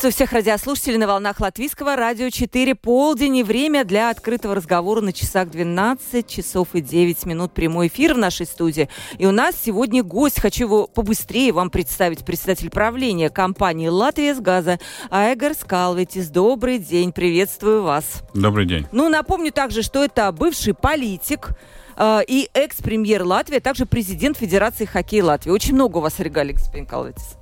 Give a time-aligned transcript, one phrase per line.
[0.00, 2.74] Приветствую всех радиослушателей на волнах Латвийского радио 4.
[2.74, 7.52] Полдень и время для открытого разговора на часах 12 часов и 9 минут.
[7.52, 8.88] Прямой эфир в нашей студии.
[9.18, 10.40] И у нас сегодня гость.
[10.40, 12.24] Хочу его побыстрее вам представить.
[12.24, 14.78] Председатель правления компании «Латвия с газа»
[15.10, 16.30] Айгар Скалветис.
[16.30, 17.12] Добрый день.
[17.12, 18.22] Приветствую вас.
[18.32, 18.86] Добрый день.
[18.92, 21.50] Ну, напомню также, что это бывший политик,
[21.98, 25.50] э, и экс-премьер Латвии, а также президент Федерации хоккея Латвии.
[25.50, 27.36] Очень много у вас регалий, господин Калветис.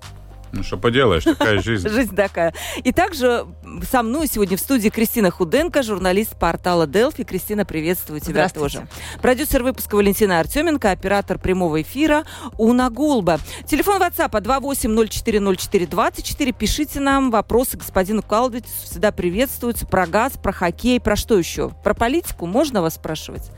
[0.53, 1.89] Ну, что поделаешь, такая жизнь.
[1.89, 2.55] Жизнь такая.
[2.83, 3.47] И также
[3.91, 7.25] со мной сегодня в студии Кристина Худенко, журналист портала Delphi.
[7.25, 8.87] Кристина, приветствую тебя тоже.
[9.21, 12.25] Продюсер выпуска Валентина Артеменко, оператор прямого эфира
[12.57, 13.39] Уна Гулба.
[13.67, 16.53] Телефон WhatsApp 28040424.
[16.53, 18.73] Пишите нам вопросы господину Калдвитису.
[18.85, 19.87] Всегда приветствуются.
[19.87, 21.71] Про газ, про хоккей, про что еще?
[21.85, 23.51] Про политику можно вас спрашивать?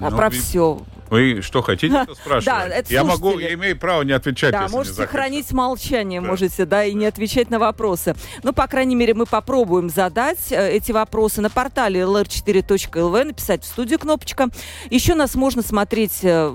[0.00, 0.80] А Ну, про и- все.
[1.10, 2.44] Вы что хотите это спрашивать?
[2.48, 6.26] Да, это я могу, я имею право не отвечать, Да, можете хранить молчание, Да.
[6.26, 8.14] можете, да, и не отвечать на вопросы.
[8.42, 13.66] Ну, по крайней мере, мы попробуем задать э, эти вопросы на портале lr4.lv, написать в
[13.66, 14.48] студию кнопочка.
[14.90, 16.52] Еще нас можно смотреть э,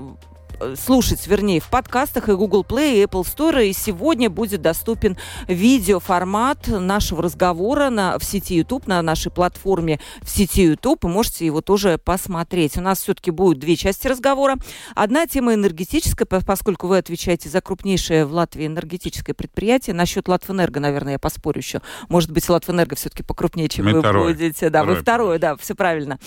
[0.76, 3.66] слушать, вернее, в подкастах и Google Play, и Apple Store.
[3.66, 5.16] И сегодня будет доступен
[5.48, 11.04] видеоформат нашего разговора на, в сети YouTube, на нашей платформе в сети YouTube.
[11.04, 12.76] Вы можете его тоже посмотреть.
[12.76, 14.56] У нас все-таки будет две части разговора.
[14.94, 19.94] Одна тема энергетическая, по- поскольку вы отвечаете за крупнейшее в Латвии энергетическое предприятие.
[19.94, 21.80] Насчет Латвэнерго, наверное, я поспорю еще.
[22.08, 24.32] Может быть, Латвэнерго все-таки покрупнее, чем Мы вы второй.
[24.32, 24.70] будете.
[24.70, 26.18] Да, вы Второй, второе, да, все правильно.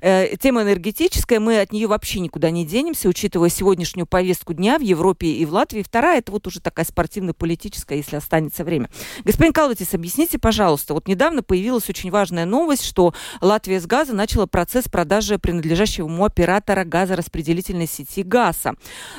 [0.00, 3.48] Э, тема энергетическая, мы от нее вообще никуда не денемся, учитывая
[3.86, 5.82] сегодняшнюю повестку дня в Европе и в Латвии.
[5.82, 8.90] Вторая, это вот уже такая спортивно-политическая, если останется время.
[9.24, 14.46] Господин Калутис, объясните, пожалуйста, вот недавно появилась очень важная новость, что Латвия с газа начала
[14.46, 18.74] процесс продажи принадлежащего ему оператора газораспределительной сети ГАЗа.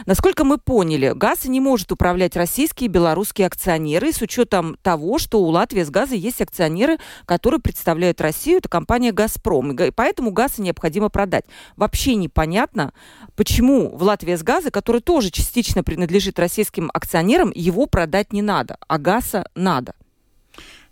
[0.05, 5.39] Насколько мы поняли, ГАЗ не может управлять российские и белорусские акционеры, с учетом того, что
[5.39, 9.71] у Латвии с газа есть акционеры, которые представляют Россию, это компания «Газпром».
[9.71, 11.45] И поэтому газ необходимо продать.
[11.77, 12.91] Вообще непонятно,
[13.35, 18.77] почему в Латвии с газа, который тоже частично принадлежит российским акционерам, его продать не надо,
[18.87, 19.93] а газа надо.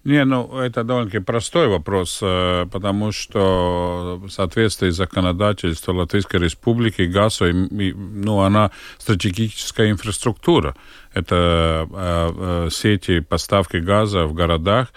[0.04, 7.02] Не, ну, это довольно-таки простой вопрос, э, потому что в соответствии с законодательством Латвийской Республики
[7.02, 10.76] ГАЗ, ну, она стратегическая инфраструктура.
[11.16, 14.94] Это э, э, сети поставки газа в городах,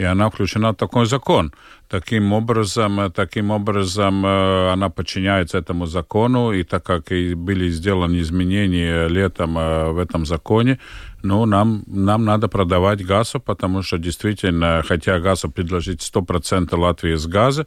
[0.00, 1.52] и она включена в такой закон.
[1.88, 9.08] Таким образом, таким образом она подчиняется этому закону, и так как и были сделаны изменения
[9.08, 10.78] летом в этом законе,
[11.22, 17.26] ну, нам, нам надо продавать газу, потому что действительно, хотя газу предложить 100% Латвии с
[17.26, 17.66] газа,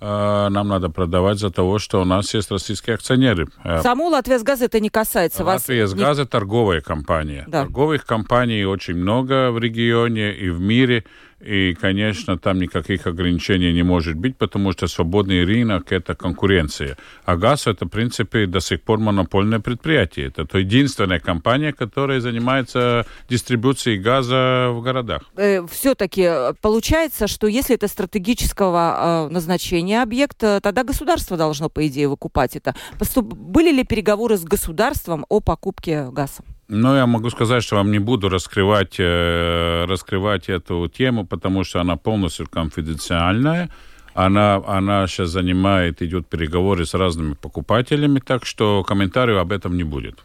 [0.00, 3.48] нам надо продавать за того, что у нас есть российские акционеры.
[3.82, 5.62] Саму Латвия с газа это не касается вас.
[5.62, 7.44] Латвия с не- газа торговая компания.
[7.46, 7.62] Да.
[7.62, 11.04] Торговых компаний очень много в регионе и в мире.
[11.40, 16.96] И, конечно, там никаких ограничений не может быть, потому что свободный рынок– это конкуренция.
[17.24, 20.26] А газ– это, в принципе, до сих пор монопольное предприятие.
[20.26, 25.22] Это то единственная компания, которая занимается дистрибуцией газа в городах.
[25.70, 31.86] все-таки э, получается, что если это стратегического э, назначения объект, э, тогда государство должно, по
[31.86, 32.74] идее, выкупать это.
[33.16, 36.42] Были ли переговоры с государством о покупке газа?
[36.72, 41.80] Но я могу сказать, что вам не буду раскрывать, э, раскрывать эту тему, потому что
[41.80, 43.70] она полностью конфиденциальная.
[44.14, 49.82] Она, она сейчас занимает, идет переговоры с разными покупателями, так что комментариев об этом не
[49.82, 50.20] будет.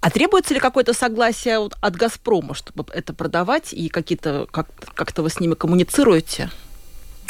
[0.00, 5.30] А требуется ли какое-то согласие от «Газпрома», чтобы это продавать, и какие-то, как, как-то вы
[5.30, 6.50] с ними коммуницируете?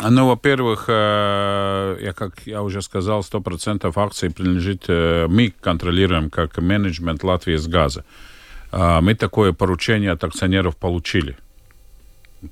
[0.01, 6.57] Ну, во-первых, э, я, как я уже сказал, 100% акций принадлежит, э, мы контролируем как
[6.57, 8.05] менеджмент Латвии с газа.
[8.73, 11.37] А Мы такое поручение от акционеров получили.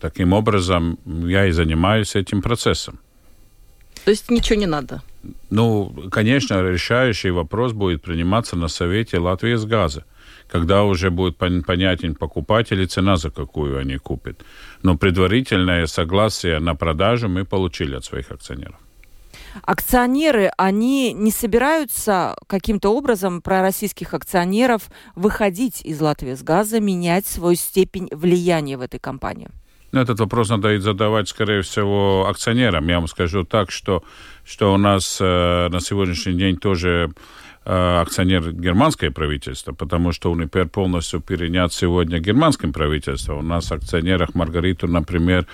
[0.01, 2.99] Таким образом, я и занимаюсь этим процессом.
[4.05, 5.03] То есть ничего не надо?
[5.51, 10.05] Ну, конечно, решающий вопрос будет приниматься на совете Латвии с газа,
[10.49, 14.45] когда уже будет пон- понятен покупатель и цена, за какую они купят.
[14.83, 18.77] Но предварительное согласие на продажу мы получили от своих акционеров.
[19.63, 27.27] Акционеры, они не собираются каким-то образом про российских акционеров выходить из Латвии с газа, менять
[27.27, 29.49] свою степень влияния в этой компании?
[29.93, 32.89] Ну, этот вопрос надо задавать, скорее всего, акционерам.
[32.89, 34.03] Я вам скажу так, что,
[34.45, 37.13] что у нас э, на сегодняшний день тоже
[37.65, 43.39] акционер германское правительство, потому что Унипер полностью перенят сегодня германским правительством.
[43.39, 45.47] У нас в акционерах Маргариту, например,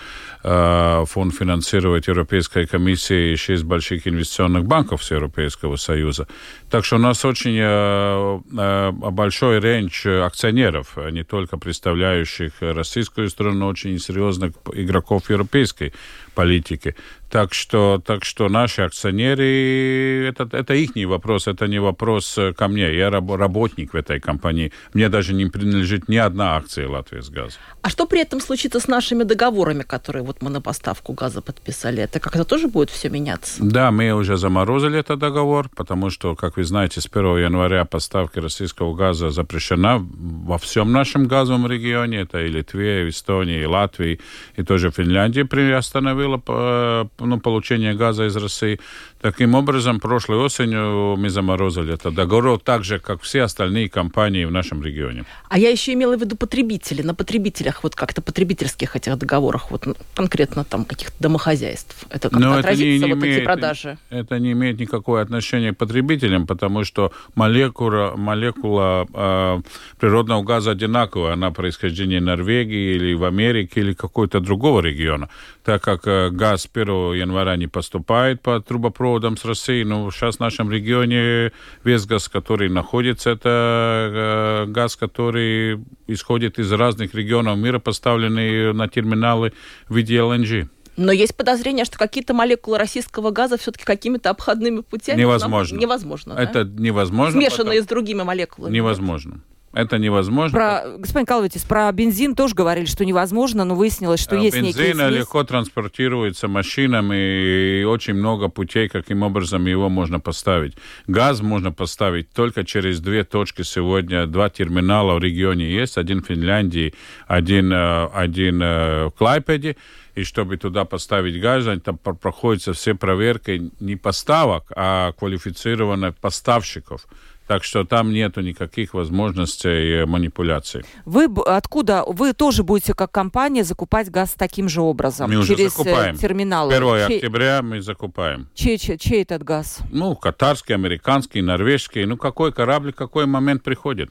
[0.42, 6.26] э, фонд финансирует Европейская комиссия и шесть больших инвестиционных банков с Европейского Союза.
[6.68, 13.98] Так что у нас очень э, большой рейндж акционеров, не только представляющих российскую страну, очень
[13.98, 15.92] серьезных игроков европейской
[16.30, 16.94] политики.
[17.30, 22.66] Так что, так что наши акционеры, это, это их вопрос, это не вопрос э, ко
[22.66, 22.92] мне.
[22.96, 24.72] Я раб, работник в этой компании.
[24.94, 27.60] Мне даже не принадлежит ни одна акция Латвии с газом.
[27.82, 32.02] А что при этом случится с нашими договорами, которые вот мы на поставку газа подписали?
[32.02, 33.62] Это как-то тоже будет все меняться?
[33.62, 38.40] Да, мы уже заморозили этот договор, потому что, как вы знаете, с 1 января поставки
[38.40, 42.22] российского газа запрещена во всем нашем газовом регионе.
[42.22, 44.20] Это и Литве, и Эстонии, и Латвии,
[44.56, 48.80] и тоже Финляндия приостановила э, ну, получения газа из России.
[49.20, 54.50] Таким образом, прошлой осенью мы заморозили это договор, так же, как все остальные компании в
[54.50, 55.24] нашем регионе.
[55.50, 57.02] А я еще имела в виду потребители.
[57.02, 62.06] На потребителях, вот как-то потребительских этих договорах, вот конкретно там каких-то домохозяйств.
[62.08, 63.98] Это как-то отразится, не, не вот имеет, эти продажи?
[64.08, 69.60] Это не имеет никакого отношения к потребителям, потому что молекула, молекула э,
[69.98, 71.34] природного газа одинаковая.
[71.34, 75.28] Она происхождения Норвегии или в Америке или какого-то другого региона.
[75.62, 80.36] Так как э, газ 1 января не поступает по трубопроводу, проводом с Россией, но сейчас
[80.36, 81.50] в нашем регионе
[81.82, 88.86] весь газ, который находится, это э, газ, который исходит из разных регионов мира, поставленный на
[88.86, 89.52] терминалы
[89.88, 90.70] в виде ЛНГ.
[90.96, 95.20] Но есть подозрение, что какие-то молекулы российского газа все-таки какими-то обходными путями...
[95.20, 95.76] Невозможно.
[95.76, 96.82] Невозможно, Это да?
[96.82, 97.40] невозможно.
[97.40, 97.84] Смешанные потом...
[97.84, 98.72] с другими молекулами.
[98.72, 99.40] Невозможно.
[99.72, 100.58] Это невозможно.
[100.58, 104.92] Про, господин Калватис, про бензин тоже говорили, что невозможно, но выяснилось, что а, есть некие
[104.92, 110.74] Бензин легко транспортируется машинами, и очень много путей, каким образом его можно поставить.
[111.06, 114.26] Газ можно поставить только через две точки сегодня.
[114.26, 115.98] Два терминала в регионе есть.
[115.98, 116.92] Один в Финляндии,
[117.28, 119.76] один, э, один э, в Клайпеде
[120.14, 127.06] и чтобы туда поставить газ, там проходятся все проверки не поставок, а квалифицированных поставщиков.
[127.50, 130.84] Так что там нету никаких возможностей манипуляций.
[131.04, 132.04] Вы откуда?
[132.06, 135.28] Вы тоже будете как компания закупать газ таким же образом?
[135.28, 136.16] Мы через э, закупаем.
[136.16, 136.72] терминалы?
[136.72, 137.16] 1 чей...
[137.16, 138.48] октября мы закупаем.
[138.54, 139.80] Чей, чей, чей этот газ?
[139.90, 142.04] Ну, катарский, американский, норвежский.
[142.04, 144.10] Ну, какой корабль, какой момент приходит.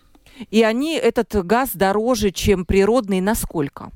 [0.52, 3.90] И они, этот газ дороже, чем природный, насколько?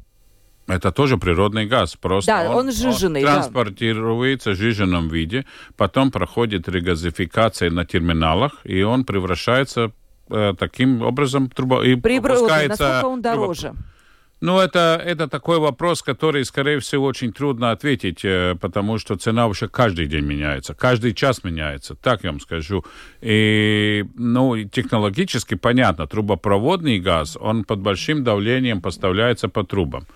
[0.67, 4.55] Это тоже природный газ, просто да, он, он жиженый, он транспортируется да.
[4.55, 5.45] в жиженном виде,
[5.75, 9.91] потом проходит регазификация на терминалах, и он превращается
[10.29, 13.73] э, таким образом трубо и Природный, насколько он дороже?
[14.43, 19.47] Ну, это, это такой вопрос, который, скорее всего, очень трудно ответить, э, потому что цена
[19.47, 22.83] вообще каждый день меняется, каждый час меняется, так я вам скажу.
[23.21, 30.07] И, ну, технологически понятно, трубопроводный газ, он под большим давлением поставляется по трубам.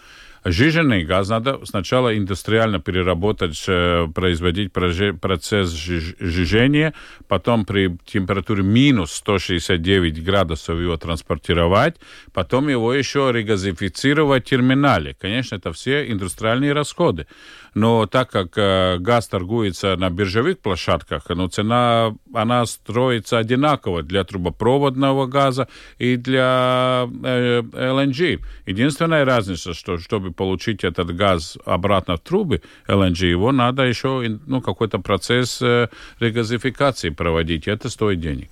[0.44, 6.94] Жиженный газ надо сначала индустриально переработать, э, производить процесс жижения,
[7.28, 11.96] потом при температуре минус 169 градусов его транспортировать,
[12.34, 15.16] потом его еще регазифицировать в терминале.
[15.20, 17.28] Конечно, это все индустриальные расходы.
[17.78, 24.24] Но так как э, газ торгуется на биржевых площадках, ну, цена, она строится одинаково для
[24.24, 25.68] трубопроводного газа
[26.00, 28.40] и для э, LNG.
[28.66, 34.60] Единственная разница, что чтобы получить этот газ обратно в трубы LNG, его надо еще ну,
[34.60, 38.50] какой-то процесс э, регазификации проводить, это стоит денег.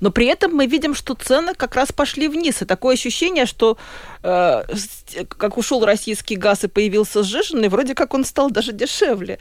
[0.00, 2.62] Но при этом мы видим, что цены как раз пошли вниз.
[2.62, 3.78] И такое ощущение, что
[4.22, 4.62] э,
[5.28, 9.38] как ушел российский газ и появился сжиженный, вроде как он стал даже дешевле.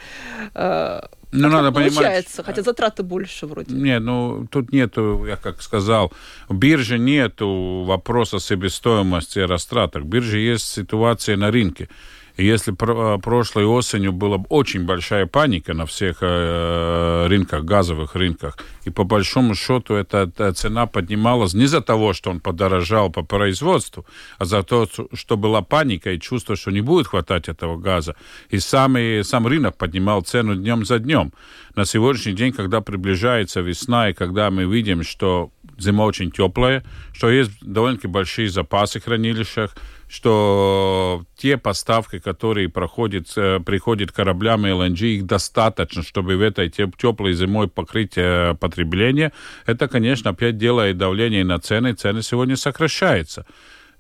[0.54, 1.02] Э,
[1.32, 3.74] ну, надо получается, понимать, хотя затраты больше вроде.
[3.74, 6.14] Нет, ну тут нету, я как сказал,
[6.48, 10.04] в бирже нету вопроса себестоимости и растраток.
[10.04, 11.90] В бирже есть ситуация на рынке.
[12.38, 18.90] Если про, прошлой осенью была очень большая паника на всех э, рынках, газовых рынках, и
[18.90, 24.06] по большому счету эта, эта цена поднималась не за того, что он подорожал по производству,
[24.38, 28.16] а за то, что была паника и чувство, что не будет хватать этого газа.
[28.50, 31.32] И сам, и сам рынок поднимал цену днем за днем.
[31.76, 37.30] На сегодняшний день, когда приближается весна, и когда мы видим, что зима очень теплая, что
[37.30, 39.76] есть довольно-таки большие запасы в хранилищах,
[40.08, 47.34] что те поставки, которые проходят, э, приходят кораблям ЛНГ, их достаточно, чтобы в этой теплой
[47.34, 49.32] зимой покрыть э, потребление.
[49.66, 51.94] Это, конечно, опять делает давление на цены.
[51.94, 53.46] Цены сегодня сокращаются.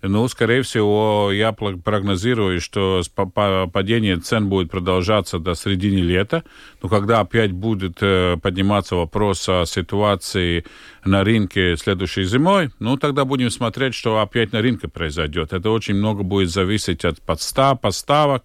[0.08, 6.44] Ну, скорее всего, я прогнозирую, что падение цен будет продолжаться до середины лета.
[6.82, 10.64] Но когда опять будет э, подниматься вопрос о ситуации
[11.06, 15.54] на рынке следующей зимой, ну, тогда будем смотреть, что опять на рынке произойдет.
[15.54, 18.44] Это очень много будет зависеть от подстав, поставок,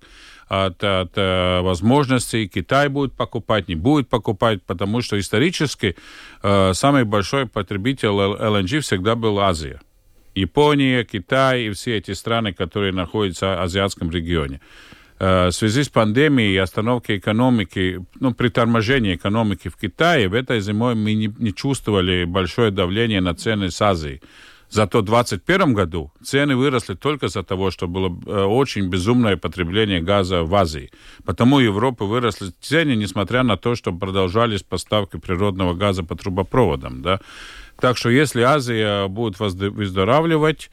[0.49, 2.49] от, от э, возможностей.
[2.49, 5.95] Китай будет покупать, не будет покупать, потому что исторически
[6.43, 9.81] э, самый большой потребитель LNG всегда был Азия.
[10.41, 14.61] Япония, Китай и все эти страны, которые находятся в азиатском регионе.
[15.21, 20.35] Э, в связи с пандемией и остановкой экономики, ну, при торможении экономики в Китае, в
[20.35, 24.21] этой зимой мы не, не чувствовали большое давление на цены с Азией.
[24.71, 30.01] Зато в 2021 году цены выросли только из-за того, что было э, очень безумное потребление
[30.01, 30.91] газа в Азии.
[31.25, 37.03] Потому Европы выросли цены, несмотря на то, что продолжались поставки природного газа по трубопроводам.
[37.03, 37.21] Да?
[37.81, 40.71] Так что если Азия будет выздоравливать,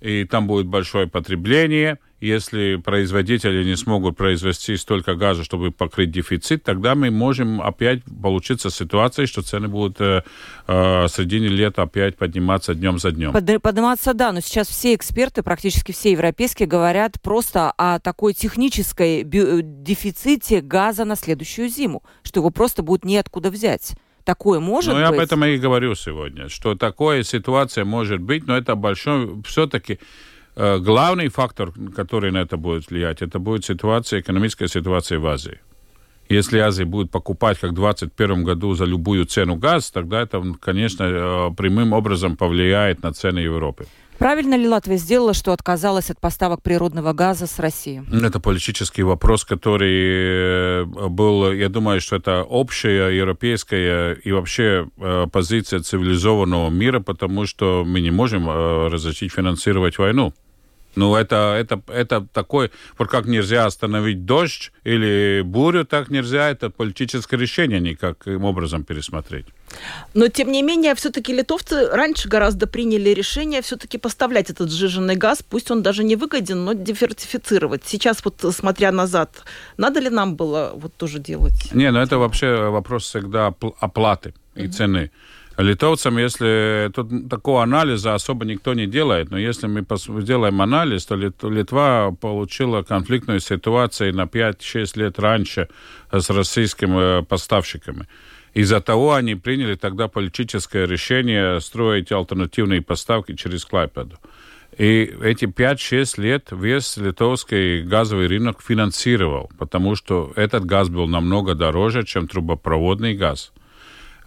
[0.00, 6.64] и там будет большое потребление, если производители не смогут произвести столько газа, чтобы покрыть дефицит,
[6.64, 10.22] тогда мы можем опять получиться ситуация, что цены будут э,
[10.66, 13.32] э, середине лета опять подниматься днем за днем.
[13.32, 19.22] Под, подниматься, да, но сейчас все эксперты, практически все европейские, говорят просто о такой технической
[19.24, 23.94] дефиците газа на следующую зиму, что его просто будет неоткуда взять
[24.28, 25.08] такое может ну, быть?
[25.08, 29.42] Ну, я об этом и говорю сегодня, что такая ситуация может быть, но это большой,
[29.46, 29.98] все-таки
[30.54, 35.60] э, главный фактор, который на это будет влиять, это будет ситуация, экономическая ситуация в Азии.
[36.28, 41.04] Если Азия будет покупать, как в 2021 году, за любую цену газ, тогда это, конечно,
[41.04, 43.86] э, прямым образом повлияет на цены Европы.
[44.18, 48.02] Правильно ли Латвия сделала, что отказалась от поставок природного газа с России?
[48.12, 55.26] Это политический вопрос, который э, был, я думаю, что это общая европейская и вообще э,
[55.32, 60.32] позиция цивилизованного мира, потому что мы не можем э, разрешить финансировать войну.
[60.98, 66.70] Ну, это, это, это такой, вот как нельзя остановить дождь или бурю, так нельзя это
[66.70, 69.46] политическое решение никаким образом пересмотреть.
[70.14, 75.44] Но, тем не менее, все-таки литовцы раньше гораздо приняли решение все-таки поставлять этот сжиженный газ,
[75.48, 77.82] пусть он даже не выгоден, но диверсифицировать.
[77.86, 79.44] Сейчас вот, смотря назад,
[79.76, 81.72] надо ли нам было вот тоже делать?
[81.72, 84.70] Не, ну это вообще вопрос всегда оплаты и mm-hmm.
[84.70, 85.10] цены.
[85.58, 89.84] Литовцам, если тут такого анализа особо никто не делает, но если мы
[90.22, 95.68] сделаем анализ, то Литва получила конфликтную ситуацию на 5-6 лет раньше
[96.12, 98.06] с российскими э, поставщиками.
[98.54, 104.16] Из-за того они приняли тогда политическое решение строить альтернативные поставки через Клайпеду.
[104.76, 111.56] И эти 5-6 лет весь литовский газовый рынок финансировал, потому что этот газ был намного
[111.56, 113.52] дороже, чем трубопроводный газ.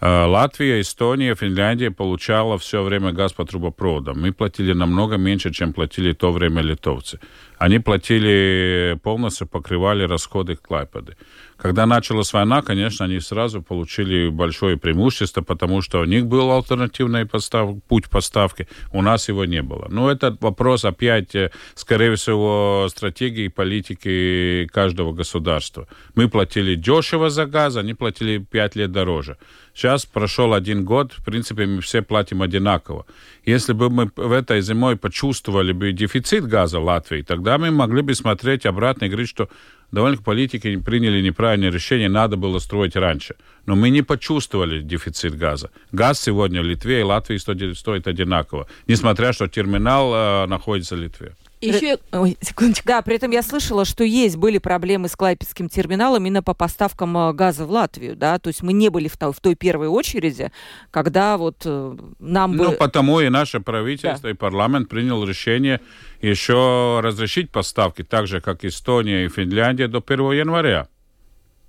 [0.02, 4.20] Э, Латвия, Эстония, Финляндия получала все время газ по трубопроводам.
[4.20, 7.20] Мы платили намного меньше, чем платили в то время литовцы.
[7.62, 11.16] Они платили полностью, покрывали расходы Клайпеды.
[11.56, 17.24] Когда началась война, конечно, они сразу получили большое преимущество, потому что у них был альтернативный
[17.24, 19.86] постав, путь поставки, у нас его не было.
[19.90, 25.86] Но это вопрос опять, э, скорее всего, стратегии и политики каждого государства.
[26.16, 29.36] Мы платили дешево за газ, они платили пять лет дороже.
[29.72, 33.06] Сейчас прошел один год, в принципе, мы все платим одинаково.
[33.46, 38.02] Если бы мы в этой зимой почувствовали бы дефицит газа в Латвии, тогда мы могли
[38.02, 39.48] бы смотреть обратно и говорить, что
[39.90, 43.34] довольно политики приняли неправильное решение, надо было строить раньше.
[43.66, 45.70] Но мы не почувствовали дефицит газа.
[45.92, 51.32] Газ сегодня в Литве и Латвии стоит одинаково, несмотря что терминал э, находится в Литве.
[51.62, 51.98] Еще...
[52.12, 52.88] Ой, секундочку.
[52.88, 57.16] Да, при этом я слышала, что есть, были проблемы с Клайпецким терминалом именно по поставкам
[57.16, 59.86] э, газа в Латвию, да, то есть мы не были в, той, в той первой
[59.86, 60.50] очереди,
[60.90, 62.64] когда вот э, нам бы...
[62.64, 64.30] Ну, потому и наше правительство да.
[64.30, 65.80] и парламент принял решение
[66.20, 70.88] еще разрешить поставки, так же, как Эстония и Финляндия, до 1 января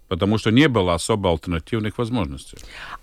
[0.09, 2.57] потому что не было особо альтернативных возможностей.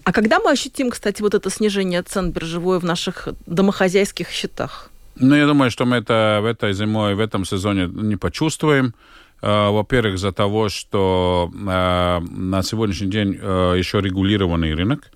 [0.04, 4.90] А когда мы ощутим, кстати, вот это снижение цен биржевой в наших домохозяйских счетах?
[5.16, 8.94] Ну, я думаю, что мы это в этой зимой, в этом сезоне не почувствуем.
[9.42, 15.10] Uh, во-первых, из-за того, что uh, на сегодняшний день uh, еще регулированный рынок.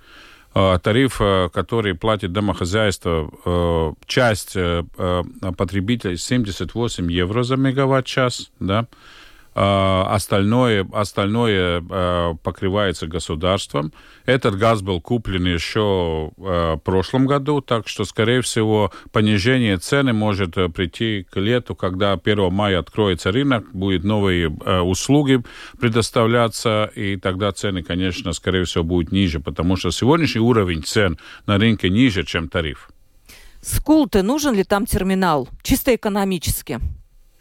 [0.55, 1.21] Тариф,
[1.53, 4.57] который платит домохозяйство, часть
[5.57, 8.87] потребителей 78 евро за мегаватт-час, да, а,
[9.55, 13.93] остальное, остальное а, покрывается государством.
[14.27, 20.13] Этот газ был куплен еще а, в прошлом году, так что, скорее всего, понижение цены
[20.13, 25.43] может э, прийти к лету, когда 1 мая откроется рынок, будут новые услуги
[25.79, 31.59] предоставляться, и тогда цены, конечно, скорее всего, будут ниже, потому что сегодняшний уровень цен на
[31.59, 32.89] рынке ниже, чем тариф.
[33.63, 35.49] Скулты, нужен ли там терминал?
[35.63, 36.81] Чисто экономически.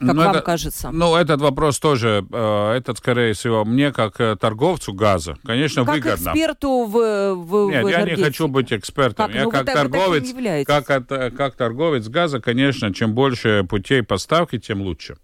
[0.05, 0.91] Как ну, вам это, кажется?
[0.91, 5.95] Ну, этот вопрос тоже, э, этот, скорее всего, мне, как э, торговцу газа, конечно, как
[5.95, 6.25] выгодно.
[6.25, 9.27] Как эксперту в, в Нет, в я не хочу быть экспертом.
[9.27, 9.35] Как?
[9.35, 10.85] Я ну, как вы, торговец, как,
[11.35, 15.17] как торговец газа, конечно, чем больше путей поставки, тем лучше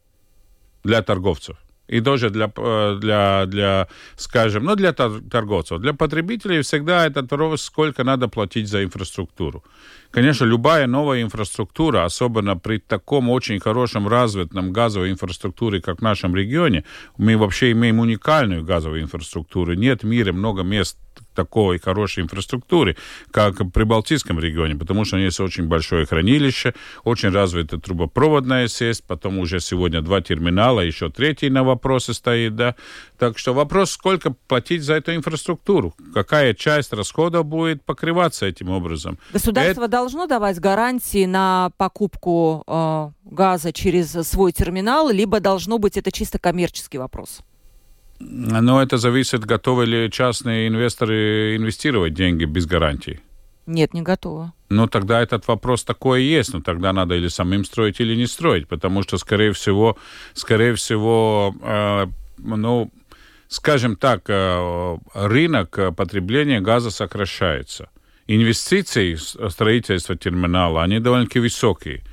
[0.84, 1.58] для торговцев
[1.90, 5.80] и тоже для, э, для, для скажем, ну, для торговцев.
[5.80, 9.64] Для потребителей всегда это вопрос, сколько надо платить за инфраструктуру.
[10.12, 16.36] Конечно, любая новая инфраструктура, особенно при таком очень хорошем развитом газовой инфраструктуре, как в нашем
[16.36, 16.84] регионе,
[17.18, 19.76] мы вообще имеем уникальную газовую инфраструктуру.
[19.76, 20.98] Нет в мире много мест
[21.34, 22.96] такой хорошей инфраструктуры,
[23.32, 29.40] как в Прибалтийском регионе, потому что есть очень большое хранилище, очень развитая трубопроводная сеть, потом
[29.40, 32.76] уже сегодня два терминала, еще третий на вопросе стоит, да.
[33.18, 39.18] Так что вопрос, сколько платить за эту инфраструктуру, какая часть расходов будет покрываться этим образом.
[39.34, 39.92] Государство Это...
[39.92, 46.40] должно давать гарантии на покупку э, газа через свой терминал, либо должно быть это чисто
[46.40, 47.42] коммерческий вопрос?
[48.20, 53.22] Но это зависит, готовы ли частные инвесторы инвестировать деньги без гарантий.
[53.66, 54.52] Нет, не готовы.
[54.70, 56.54] Ну, тогда этот вопрос такой и есть.
[56.54, 58.68] Но тогда надо или самим строить, или не строить.
[58.68, 59.98] Потому что, скорее всего,
[60.34, 62.08] скорее всего, э,
[62.40, 62.92] ну,
[63.48, 67.90] скажем так, э, рынок потребления газа сокращается.
[68.28, 72.04] Инвестиции в строительство терминала, они довольно-таки высокие.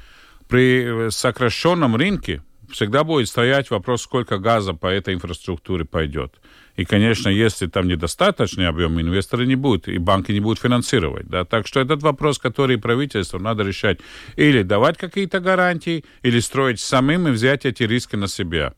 [0.49, 6.35] При сокращенном рынке всегда будет стоять вопрос, сколько газа по этой инфраструктуре пойдет.
[6.77, 11.27] И, конечно, если там недостаточный объем, инвесторы не будут, и банки не будут финансировать.
[11.27, 11.45] Да?
[11.45, 13.99] Так что этот вопрос, который правительству надо решать,
[14.37, 18.75] или давать какие-то гарантии, или строить самим и взять эти риски на себя.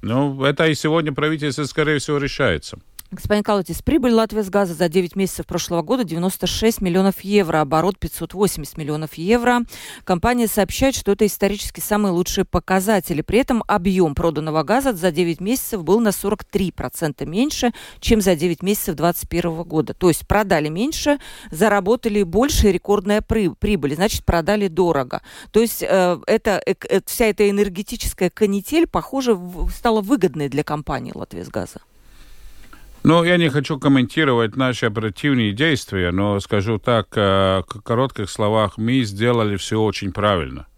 [0.00, 2.78] Ну, это и сегодня правительство, скорее всего, решается.
[3.12, 7.98] Господин Калутис, прибыль Латвии с газа за 9 месяцев прошлого года 96 миллионов евро, оборот
[7.98, 9.60] 580 миллионов евро.
[10.04, 13.20] Компания сообщает, что это исторически самые лучшие показатели.
[13.20, 18.62] При этом объем проданного газа за 9 месяцев был на 43% меньше, чем за 9
[18.62, 19.92] месяцев 2021 года.
[19.92, 21.18] То есть продали меньше,
[21.50, 25.20] заработали больше, рекордная прибыль, значит, продали дорого.
[25.50, 29.38] То есть э, это, э, э, вся эта энергетическая канитель, похоже,
[29.70, 31.82] стала выгодной для компании Латвия с газа.
[33.04, 38.78] Ну, я не хочу комментировать наши оперативные действия, но скажу так, э, в коротких словах,
[38.78, 40.68] мы сделали все очень правильно,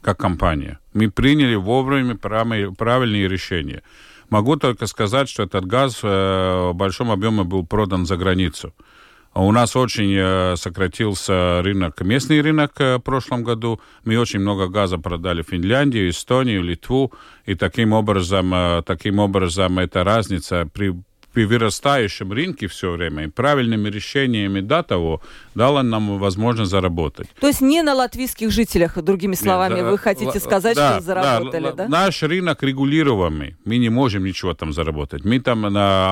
[0.00, 0.80] как компания.
[0.92, 3.82] Мы приняли вовремя правильные решения.
[4.28, 8.74] Могу только сказать, что этот газ э, в большом объеме был продан за границу.
[9.34, 13.80] У нас очень э, сократился рынок, местный рынок в прошлом году.
[14.04, 17.12] Мы очень много газа продали в Финляндию, Эстонию, Литву.
[17.46, 20.92] И таким образом, таким образом эта разница при
[21.44, 25.20] вырастающем рынке все время и правильными решениями до того
[25.54, 27.28] дала нам возможность заработать.
[27.40, 31.64] То есть не на латвийских жителях, другими словами, Нет, вы хотите сказать, да, что заработали,
[31.64, 31.88] да, да?
[31.88, 35.24] Наш рынок регулируемый, мы не можем ничего там заработать.
[35.24, 35.70] Мы там на,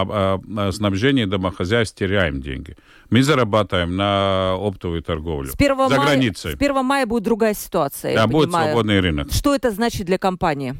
[0.08, 2.76] а, на снабжении домохозяйств теряем деньги.
[3.10, 6.52] Мы зарабатываем на оптовую торговлю с 1 за мая, границей.
[6.52, 8.66] С 1 мая будет другая ситуация, Да, будет понимаю.
[8.70, 9.32] свободный рынок.
[9.32, 10.74] Что это значит для компании?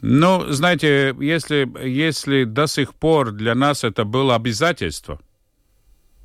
[0.00, 5.18] Ну, знаете, если, если до сих пор для нас это было обязательство,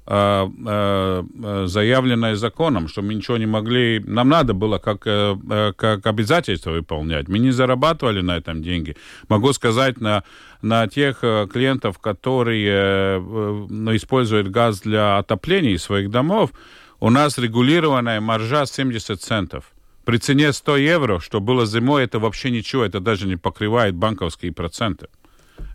[0.06, 6.06] э, э, заявленное законом, что мы ничего не могли, нам надо было как, э, как
[6.06, 7.28] обязательство выполнять.
[7.28, 8.96] Мы не зарабатывали на этом деньги.
[9.28, 10.24] Могу сказать, на,
[10.62, 13.18] на тех клиентов, которые
[13.96, 16.52] используют газ для отопления своих домов,
[17.00, 19.73] у нас регулированная маржа 70 центов
[20.06, 24.52] при цене 100 евро, что было зимой, это вообще ничего, это даже не покрывает банковские
[24.52, 25.08] проценты.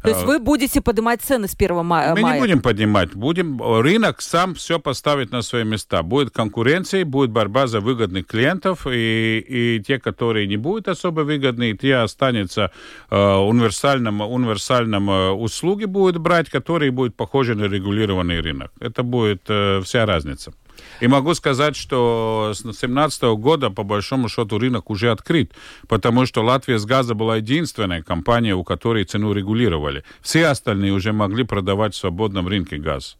[0.03, 2.15] То есть а, вы будете поднимать цены с 1 мая?
[2.15, 3.15] Мы не будем поднимать.
[3.15, 6.03] Будем, рынок сам все поставит на свои места.
[6.03, 11.77] Будет конкуренция, будет борьба за выгодных клиентов, и, и те, которые не будут особо выгодны,
[11.77, 12.71] те останутся
[13.11, 18.71] э, универсальным, универсальным э, услуги будут брать, которые будут похожи на регулированный рынок.
[18.81, 20.53] Это будет э, вся разница.
[21.01, 25.53] И могу сказать, что с 2017 года, по большому счету, рынок уже открыт,
[25.87, 30.05] потому что Латвия с газа была единственная компания, у которой цену регулировали.
[30.21, 33.17] Все остальные уже могли продавать в свободном рынке газ.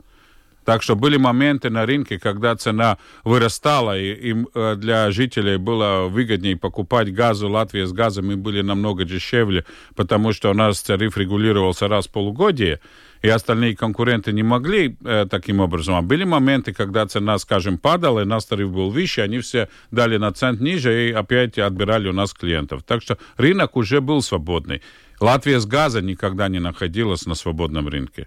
[0.69, 6.09] Так что были моменты на рынке, когда цена вырастала, и, и э, для жителей было
[6.11, 9.65] выгоднее покупать газ у Латвии с газом, мы были намного дешевле,
[9.97, 12.81] потому что у нас тариф регулировался раз в полугодие,
[13.23, 15.95] и остальные конкуренты не могли э, таким образом.
[15.95, 20.19] А были моменты, когда цена, скажем, падала, и наш тариф был выше, они все дали
[20.19, 22.83] на цент ниже и опять отбирали у нас клиентов.
[22.83, 24.83] Так что рынок уже был свободный.
[25.19, 28.27] Латвия с газа никогда не находилась на свободном рынке.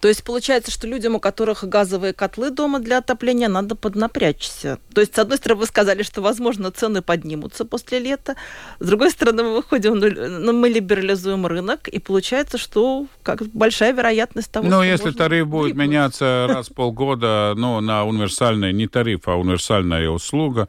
[0.00, 4.78] То есть получается, что людям, у которых газовые котлы дома для отопления, надо поднапрячься.
[4.94, 8.36] То есть, с одной стороны, вы сказали, что, возможно, цены поднимутся после лета.
[8.80, 14.50] С другой стороны, мы выходим, ну, мы либерализуем рынок, и получается, что как большая вероятность
[14.50, 19.28] того, Ну, что если тариф будет меняться раз в полгода, ну, на универсальный, не тариф,
[19.28, 20.68] а универсальная услуга,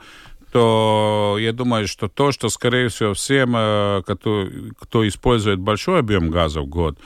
[0.52, 4.48] то я думаю, что то, что, скорее всего, всем, э, кто,
[4.80, 7.00] кто использует большой объем газа в год,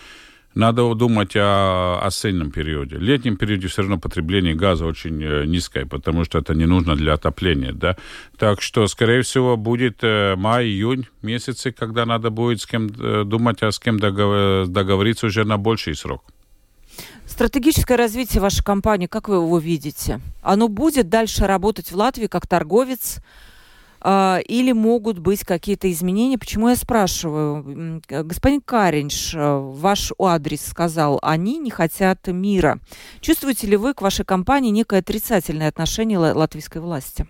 [0.57, 2.97] надо думать о осеннем периоде.
[2.97, 6.95] В летнем периоде все равно потребление газа очень э, низкое, потому что это не нужно
[6.95, 7.95] для отопления, да.
[8.37, 13.61] Так что, скорее всего, будет э, май-июнь месяцы, когда надо будет с кем э, думать,
[13.61, 16.23] а с кем договор- договориться уже на больший срок.
[17.25, 20.19] Стратегическое развитие вашей компании, как вы его видите?
[20.41, 23.17] Оно будет дальше работать в Латвии как торговец?
[24.01, 26.37] А, или могут быть какие-то изменения?
[26.37, 28.01] Почему я спрашиваю?
[28.09, 32.79] Э, Господин Каринш, э, ваш адрес сказал, они не хотят мира.
[33.21, 37.25] Чувствуете ли вы к вашей компании некое отрицательное отношение ла- латвийской власти?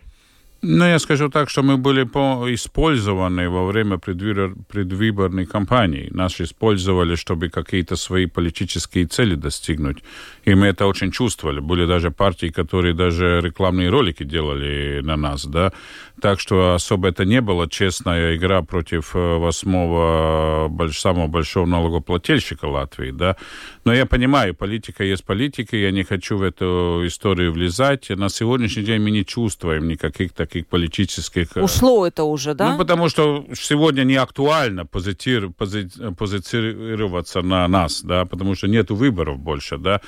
[0.64, 6.10] Ну, я скажу так, что мы были по- использованы во время предвыбор- предвыборной кампании.
[6.12, 10.04] Нас использовали, чтобы какие-то свои политические цели достигнуть.
[10.48, 11.60] И мы это очень чувствовали.
[11.60, 15.74] Были даже партии, которые даже рекламные ролики делали на нас, да.
[16.22, 22.66] Так что особо это не была честная игра против э, восьмого больш- самого большого налогоплательщика
[22.66, 23.36] Латвии, да.
[23.84, 28.10] Но я понимаю, политика есть политика, я не хочу в эту историю влезать.
[28.10, 31.58] На сегодняшний день мы не чувствуем никаких таких политических...
[31.58, 32.72] э, Ушло это уже, да?
[32.72, 38.92] Ну, потому что сегодня не актуально позитир- пози- позиционироваться на нас, да, потому что нет
[38.92, 40.00] выборов больше, да.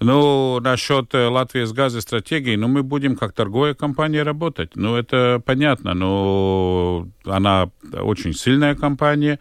[0.00, 4.76] Ну, насчет э, Латвии с газой стратегии, ну, мы будем как торговая компания работать.
[4.76, 9.38] Ну, это понятно, но она очень сильная компания,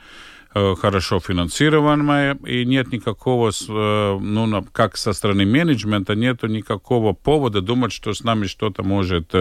[0.54, 7.60] э, хорошо финансированная, и нет никакого, э, ну, как со стороны менеджмента, нету никакого повода
[7.60, 9.34] думать, что с нами что-то может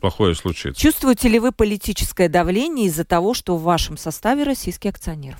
[0.00, 0.82] плохое случиться.
[0.82, 5.36] Чувствуете ли вы политическое давление из-за того, что в вашем составе российский акционер?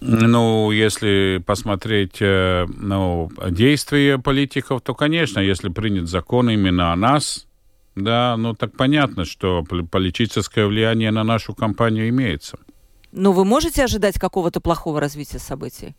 [0.00, 7.46] Ну, если посмотреть э, ну, действия политиков, то, конечно, если принят закон именно о нас,
[7.96, 12.58] да, ну так понятно, что пол- политическое влияние на нашу компанию имеется.
[13.12, 15.94] Но вы можете ожидать какого-то плохого развития событий?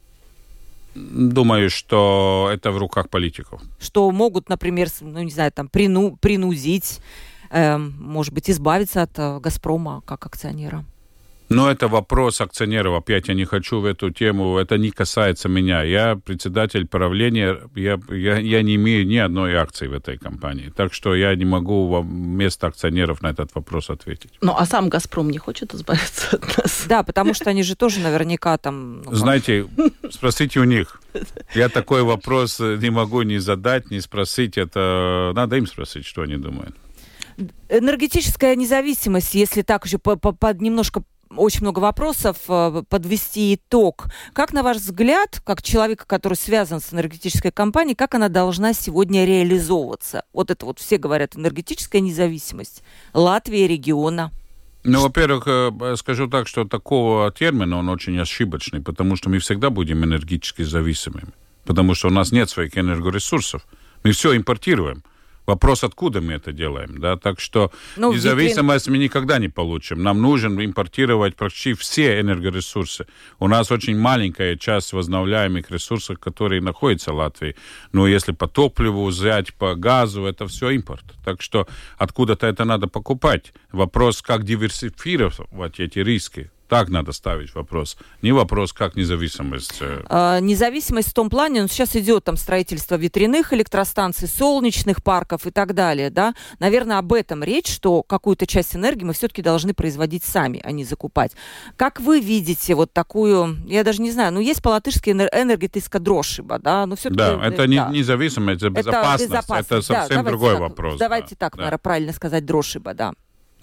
[0.96, 3.62] Думаю, что это в руках политиков.
[3.80, 7.00] Что могут, например, ну, не знаю, там, прину- принудить,
[7.50, 10.86] эм, может быть, избавиться от э, «Газпрома» как акционера?
[11.52, 12.96] Но это вопрос акционеров.
[12.98, 14.58] Опять я не хочу в эту тему.
[14.58, 15.84] Это не касается меня.
[15.84, 17.60] Я председатель правления.
[17.76, 20.72] Я, я, я не имею ни одной акции в этой компании.
[20.76, 24.32] Так что я не могу вам вместо акционеров на этот вопрос ответить.
[24.42, 26.86] Ну, а сам «Газпром» не хочет избавиться от нас?
[26.88, 29.02] Да, потому что они же тоже наверняка там...
[29.02, 29.68] ну, Знаете,
[30.10, 31.02] спросите у них.
[31.54, 34.58] Я такой вопрос не могу ни задать, ни спросить.
[34.58, 36.76] Это надо им спросить, что они думают.
[37.70, 41.04] Энергетическая независимость, если так еще по- по- под немножко
[41.38, 44.08] очень много вопросов, э, подвести итог.
[44.34, 49.26] Как, на ваш взгляд, как человека, который связан с энергетической компанией, как она должна сегодня
[49.26, 50.24] реализовываться?
[50.34, 54.32] Вот это вот все говорят, энергетическая независимость Латвии, региона.
[54.84, 59.70] Ну, во-первых, э, скажу так, что такого термина, он очень ошибочный, потому что мы всегда
[59.70, 61.34] будем энергетически зависимыми,
[61.66, 63.66] потому что у нас нет своих энергоресурсов.
[64.04, 65.04] Мы все импортируем.
[65.48, 70.04] Вопрос, откуда мы это делаем, да, так что Ну, независимость мы никогда не получим.
[70.04, 73.06] Нам нужно импортировать почти все энергоресурсы.
[73.40, 77.56] У нас очень маленькая часть возобновляемых ресурсов, которые находятся в Латвии.
[77.92, 81.06] Но если по топливу взять, по газу, это все импорт.
[81.26, 83.54] Так что откуда-то это надо покупать.
[83.72, 86.52] Вопрос, как диверсифицировать эти риски.
[86.72, 87.98] Так надо ставить вопрос.
[88.22, 89.82] Не вопрос, как независимость.
[89.82, 95.46] э, Э, независимость в том плане, ну, сейчас идет там строительство ветряных электростанций, солнечных парков
[95.46, 96.34] и так далее, да.
[96.60, 100.86] Наверное, об этом речь, что какую-то часть энергии мы все-таки должны производить сами, а не
[100.86, 101.34] закупать.
[101.76, 106.58] Как вы видите вот такую, я даже не знаю, ну, есть по-латышски энер- энергетическая дрошиба,
[106.58, 107.18] да, но все-таки...
[107.18, 109.26] Да, это не независимость, это безопасность.
[109.26, 110.98] Это, безопасность, да, совсем давайте другой так, вопрос.
[110.98, 111.64] Давайте да, так, да.
[111.64, 113.12] наверное, правильно сказать, дрошиба, да.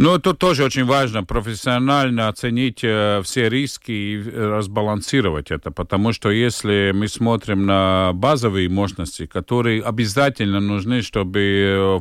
[0.00, 6.12] Ну, тут тоже очень важно профессионально оценить э, все риски и э, разбалансировать это, потому
[6.12, 11.98] что если мы смотрим на базовые мощности, которые обязательно нужны, чтобы э,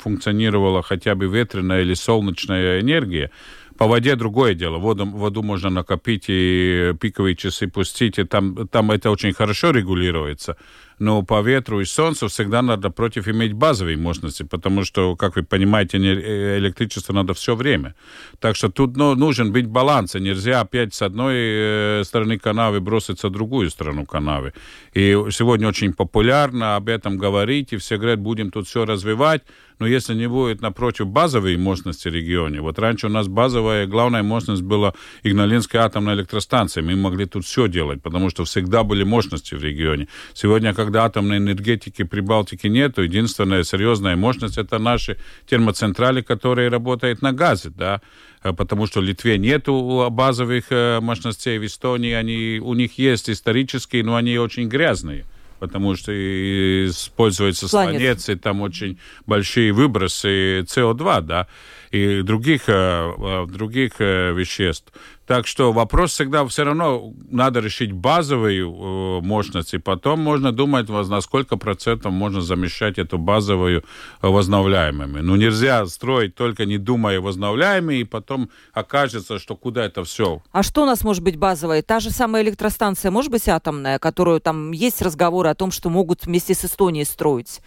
[0.00, 3.30] функционировала хотя бы ветреная или солнечная энергия,
[3.76, 4.78] по воде другое дело.
[4.78, 10.56] Воду, воду можно накопить и пиковые часы пустить, и там, там это очень хорошо регулируется.
[10.98, 15.42] Но по ветру и солнцу всегда надо против иметь базовые мощности, потому что, как вы
[15.42, 17.94] понимаете, э, электричество надо все время.
[18.40, 22.80] Так что тут ну, нужен быть баланс, и нельзя опять с одной э, стороны канавы
[22.80, 24.52] броситься в другую сторону канавы.
[24.94, 29.42] И сегодня очень популярно об этом говорить, и все говорят, будем тут все развивать,
[29.78, 34.22] но если не будет напротив базовой мощности в регионе, вот раньше у нас базовая главная
[34.22, 39.54] мощность была Игналинская атомная электростанция, мы могли тут все делать, потому что всегда были мощности
[39.54, 40.08] в регионе.
[40.32, 47.22] Сегодня, когда атомной энергетики при Балтике нету, единственная серьезная мощность это наши термоцентрали, которые работают
[47.22, 48.00] на газе, да,
[48.42, 53.30] э, потому что в Литве нету базовых э, мощностей, в Эстонии они, у них есть
[53.30, 55.24] исторические, но они очень грязные
[55.60, 61.46] потому что используется сланец, и там очень большие выбросы СО2, да,
[61.94, 64.92] и других, э, других веществ.
[65.26, 70.88] Так что вопрос всегда все равно надо решить базовую э, мощность, и потом можно думать,
[70.88, 73.84] на сколько процентов можно замещать эту базовую
[74.22, 75.20] э, возобновляемыми.
[75.20, 80.42] Но нельзя строить только не думая возобновляемыми, и потом окажется, что куда это все.
[80.52, 81.82] А что у нас может быть базовое?
[81.82, 86.26] Та же самая электростанция может быть атомная, которую там есть разговоры о том, что могут
[86.26, 87.62] вместе с Эстонией строить?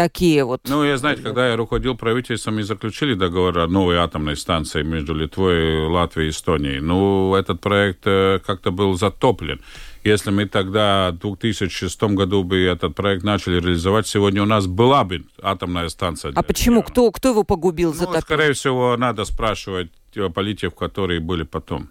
[0.00, 0.60] Такие вот.
[0.64, 5.14] Ну, я, знаете, когда я руководил правительством и заключили договор о новой атомной станции между
[5.14, 9.60] Литвой, Латвией и Эстонией, ну, этот проект э, как-то был затоплен.
[10.02, 15.04] Если мы тогда в 2006 году бы этот проект начали реализовать, сегодня у нас была
[15.04, 16.32] бы атомная станция.
[16.34, 16.82] А почему?
[16.82, 17.94] Кто, кто его погубил?
[17.94, 19.90] Ну, скорее всего, надо спрашивать
[20.34, 21.90] политиков, которые были потом.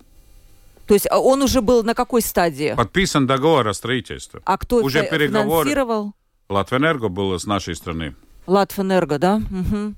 [0.87, 2.73] То есть а он уже был на какой стадии?
[2.75, 4.41] Подписан договор о строительстве.
[4.43, 5.69] А кто уже переговоры...
[5.69, 6.13] финансировал?
[6.49, 8.15] Латвэнерго было с нашей страны.
[8.47, 9.35] Латвэнерго, да?
[9.35, 9.93] Угу.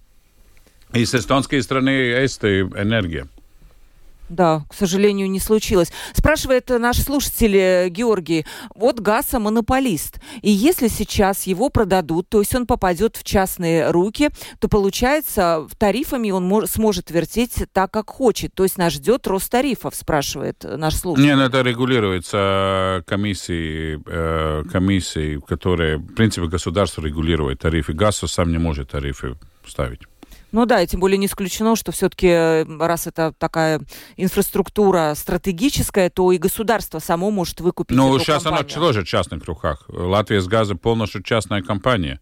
[0.93, 1.91] И с эстонской страны
[2.25, 3.29] Эсты энергия.
[4.31, 5.91] Да, к сожалению, не случилось.
[6.13, 8.45] Спрашивает наш слушатель э, Георгий.
[8.73, 10.21] Вот ГАЗа монополист.
[10.41, 16.31] И если сейчас его продадут, то есть он попадет в частные руки, то получается, тарифами
[16.31, 18.53] он мож- сможет вертеть так, как хочет.
[18.53, 21.27] То есть нас ждет рост тарифов, спрашивает наш слушатель.
[21.27, 27.91] Нет, это регулируется комиссией, э, комиссией, которая, в принципе, государство регулирует тарифы.
[27.91, 29.35] ГАЗ сам не может тарифы
[29.67, 30.10] ставить.
[30.51, 33.81] Ну да, и тем более не исключено, что все-таки, э, раз это такая
[34.17, 38.67] инфраструктура стратегическая, то и государство само может выкупить Ну, сейчас компанию.
[38.75, 39.85] она тоже в частных руках.
[39.87, 42.19] Латвия с газом полностью частная компания.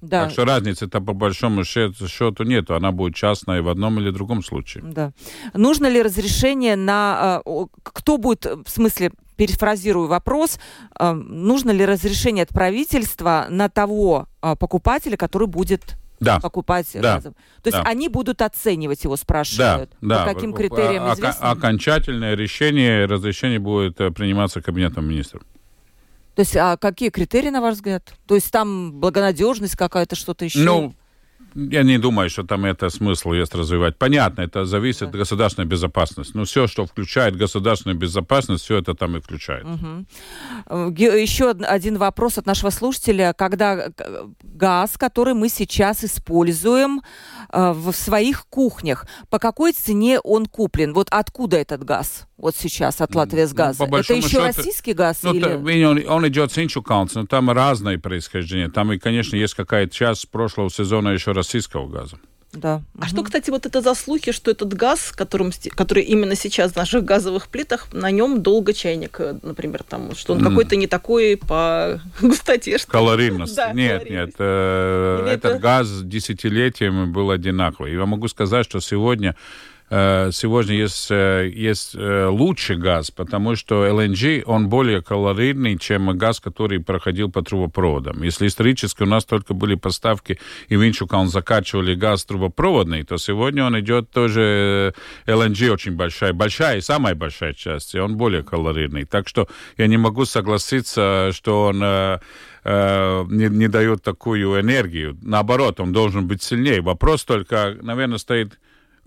[0.00, 0.24] Да.
[0.24, 2.74] Так что разницы-то по большому счету нету.
[2.74, 4.82] Она будет частная в одном или другом случае.
[4.86, 5.12] Да.
[5.52, 7.42] Нужно ли разрешение на...
[7.44, 10.58] Э, кто будет, в смысле, перефразирую вопрос,
[10.98, 16.38] э, нужно ли разрешение от правительства на того покупателя, который будет да.
[16.38, 17.16] покупать да.
[17.16, 17.34] разом.
[17.62, 17.82] То есть да.
[17.82, 19.90] они будут оценивать его, спрашивают.
[20.00, 20.20] Да.
[20.20, 20.34] По да.
[20.34, 21.50] каким критериям а, известно?
[21.50, 25.42] Окончательное решение, разрешение будет э, приниматься кабинетом министров.
[26.34, 28.14] То есть, а какие критерии, на ваш взгляд?
[28.26, 30.60] То есть там благонадежность какая-то, что-то еще?
[30.60, 30.94] Ну,
[31.54, 33.96] я не думаю, что там это смысл есть развивать.
[33.96, 36.36] Понятно, это зависит от государственной безопасности.
[36.36, 39.64] Но все, что включает государственную безопасность, все это там и включает.
[39.64, 40.94] Угу.
[40.96, 43.32] Еще один вопрос от нашего слушателя.
[43.32, 43.90] Когда
[44.42, 47.02] газ, который мы сейчас используем
[47.52, 50.92] э, в своих кухнях, по какой цене он куплен?
[50.92, 52.26] Вот откуда этот газ?
[52.40, 53.86] Вот сейчас от Латвии с газа.
[53.86, 55.18] Ну, это еще счету, российский газ?
[55.22, 55.84] Ну, или...
[55.84, 58.70] он, он идет с Инчукаунс, но там разное происхождение.
[58.70, 62.18] Там, и, конечно, есть какая-то часть прошлого сезона еще российского газа.
[62.52, 62.82] Да.
[62.96, 63.06] А угу.
[63.06, 67.04] что, кстати, вот это за слухи, что этот газ, которым, который именно сейчас в наших
[67.04, 70.48] газовых плитах, на нем долго чайник, э, например, там, что он mm.
[70.48, 72.78] какой-то не такой по густоте.
[72.78, 72.90] Что...
[72.90, 73.54] Калорийность.
[73.54, 74.30] да, нет, калорийность.
[74.30, 74.34] нет.
[74.38, 75.58] Э, этот это...
[75.60, 77.92] газ десятилетиями был одинаковый.
[77.92, 79.36] Я могу сказать, что сегодня
[79.90, 86.38] сегодня есть, э, есть э, лучший газ, потому что LNG, он более калорийный, чем газ,
[86.38, 88.22] который проходил по трубопроводам.
[88.22, 93.64] Если исторически у нас только были поставки, и в Инчукан закачивали газ трубопроводный, то сегодня
[93.64, 94.94] он идет тоже
[95.26, 99.06] LNG очень большая, большая и самая большая часть, и он более калорийный.
[99.06, 105.18] Так что я не могу согласиться, что он не, не дает такую энергию.
[105.22, 106.80] Наоборот, он должен быть сильнее.
[106.80, 108.58] Вопрос только, наверное, стоит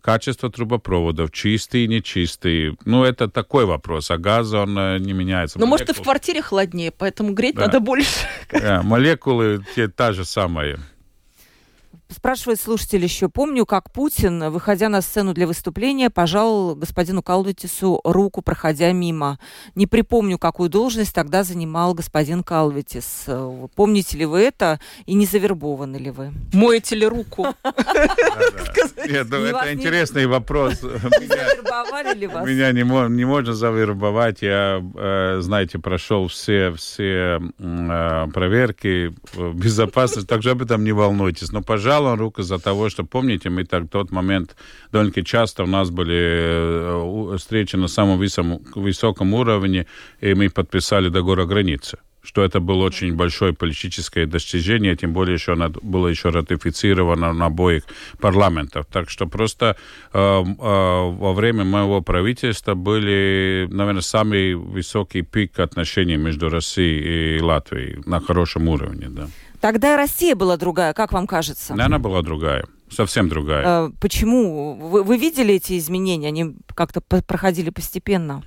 [0.03, 2.75] Качество трубопроводов, чистые, нечистые.
[2.83, 4.11] Ну, это такой вопрос.
[4.11, 5.57] А газ, он э, не меняется.
[5.57, 7.67] Ну, может, и в квартире холоднее, поэтому греть да.
[7.67, 8.27] надо больше.
[8.51, 10.77] Да, молекулы те, та же самая.
[12.13, 13.29] Спрашивает слушатель еще.
[13.29, 19.39] Помню, как Путин, выходя на сцену для выступления, пожал господину Калвитису руку, проходя мимо.
[19.75, 23.25] Не припомню, какую должность тогда занимал господин Калвитис.
[23.75, 26.31] Помните ли вы это и не завербованы ли вы?
[26.53, 27.47] Моете ли руку?
[29.05, 30.79] Нет, ну, это интересный вопрос.
[30.81, 32.45] Завербовали ли вас?
[32.47, 34.41] Меня не можно завербовать.
[34.41, 39.13] Я, э, знаете, прошел все все э, проверки
[39.53, 41.51] безопасности, также об этом не волнуйтесь.
[41.51, 41.61] Но
[42.03, 44.55] пожал руку за того, что, помните, мы так в тот момент
[44.91, 48.19] довольно часто у нас были э, встречи на самом
[48.75, 49.85] высоком уровне,
[50.21, 55.33] и мы подписали договор о границе что это было очень большое политическое достижение, тем более
[55.33, 57.83] еще оно было еще ратифицировано на обоих
[58.19, 58.85] парламентах.
[58.85, 59.75] Так что просто
[60.13, 67.41] э, э, во время моего правительства были, наверное, самый высокий пик отношений между Россией и
[67.41, 69.07] Латвией на хорошем уровне.
[69.09, 69.27] Да.
[69.63, 71.73] Тогда Россия была другая, как вам кажется?
[71.73, 72.65] Она была другая.
[72.91, 73.87] Совсем другая.
[73.87, 74.75] Э, почему?
[74.75, 76.27] Вы, вы видели эти изменения?
[76.27, 78.43] Они как-то проходили постепенно?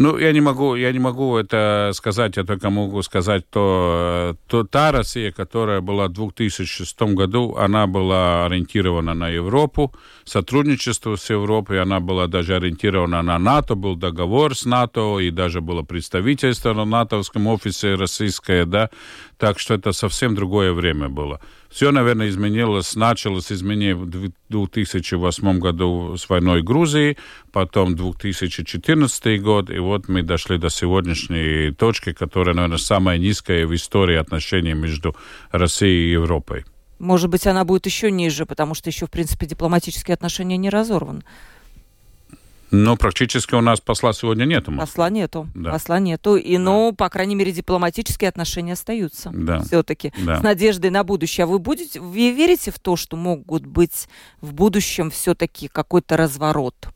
[0.00, 4.62] Ну, я не могу, я не могу это сказать, я только могу сказать, то, то
[4.62, 9.92] та Россия, которая была в 2006 году, она была ориентирована на Европу,
[10.24, 15.60] сотрудничество с Европой, она была даже ориентирована на НАТО, был договор с НАТО, и даже
[15.60, 18.90] было представительство на натовском офисе российское, да,
[19.36, 21.40] так что это совсем другое время было.
[21.70, 24.08] Все, наверное, изменилось, началось изменение в
[24.48, 27.18] 2008 году с войной Грузии,
[27.52, 33.74] потом 2014 год, и вот мы дошли до сегодняшней точки, которая, наверное, самая низкая в
[33.74, 35.14] истории отношений между
[35.50, 36.64] Россией и Европой.
[36.98, 41.22] Может быть, она будет еще ниже, потому что еще, в принципе, дипломатические отношения не разорваны.
[42.70, 44.72] Но практически у нас посла сегодня нету.
[44.72, 45.48] Посла нету.
[45.54, 45.70] Да.
[45.70, 46.36] Посла нету.
[46.36, 46.62] И, да.
[46.62, 49.30] ну, по крайней мере, дипломатические отношения остаются.
[49.32, 49.60] Да.
[49.60, 50.12] Все-таки.
[50.18, 50.40] Да.
[50.40, 51.44] С надеждой на будущее.
[51.44, 54.08] А вы будете, вы верите в то, что могут быть
[54.40, 56.88] в будущем все-таки какой-то разворот?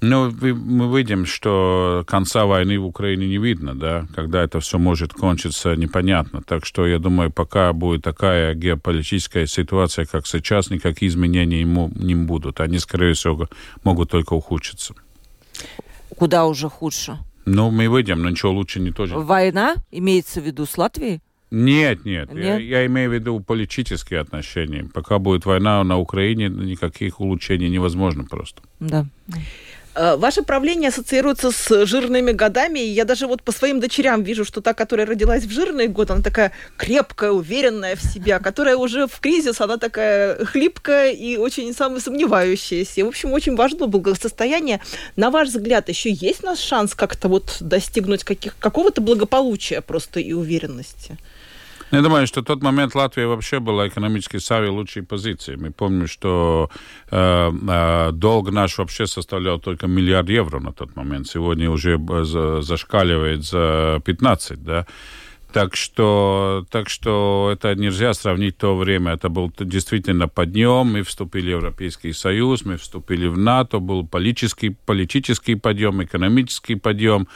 [0.00, 5.12] Ну, мы видим, что конца войны в Украине не видно, да, когда это все может
[5.12, 6.40] кончиться, непонятно.
[6.42, 12.14] Так что я думаю, пока будет такая геополитическая ситуация, как сейчас, никаких изменений ему не
[12.14, 12.60] будут.
[12.60, 13.48] Они, скорее всего,
[13.82, 14.94] могут только ухудшиться.
[16.16, 17.18] Куда уже худше?
[17.44, 19.16] Ну, мы выйдем, но ничего лучше не тоже.
[19.16, 21.20] Война имеется в виду с Латвией?
[21.50, 22.44] Нет, нет, нет?
[22.44, 24.88] Я, я имею в виду политические отношения.
[24.92, 28.62] Пока будет война на Украине, никаких улучшений невозможно просто.
[28.80, 29.06] Да.
[29.98, 34.44] Э, ваше правление ассоциируется с жирными годами, и я даже вот по своим дочерям вижу,
[34.44, 38.76] что та, которая родилась в жирный год, она такая крепкая, уверенная в себе, а которая
[38.76, 43.00] уже в кризис, она такая хлипкая и очень сомневающаяся.
[43.00, 44.80] И, в общем, очень важно благосостояние.
[45.16, 50.20] На ваш взгляд, еще есть у нас шанс как-то вот достигнуть каких, какого-то благополучия просто
[50.20, 51.18] и уверенности?
[51.90, 55.56] Я думаю, что в тот момент Латвия вообще была экономически в самой лучшей позиции.
[55.56, 56.70] Мы помним, что
[57.10, 61.28] э, э, долг наш вообще составлял только миллиард евро на тот момент.
[61.28, 64.86] Сегодня уже э, зашкаливает за 15, да.
[65.52, 69.14] Так что, так что это нельзя сравнить то время.
[69.14, 70.92] Это был действительно подъем.
[70.92, 77.28] Мы вступили в Европейский Союз, мы вступили в НАТО, был политический, политический подъем, экономический подъем.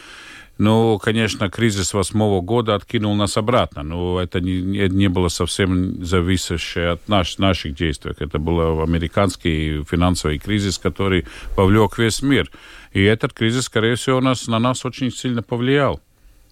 [0.59, 6.91] Ну, конечно, кризис восьмого года откинул нас обратно, но это не, не было совсем зависящее
[6.91, 8.13] от наш, наших действий.
[8.19, 12.51] Это был американский финансовый кризис, который повлек весь мир.
[12.93, 16.01] И этот кризис, скорее всего, нас, на нас очень сильно повлиял.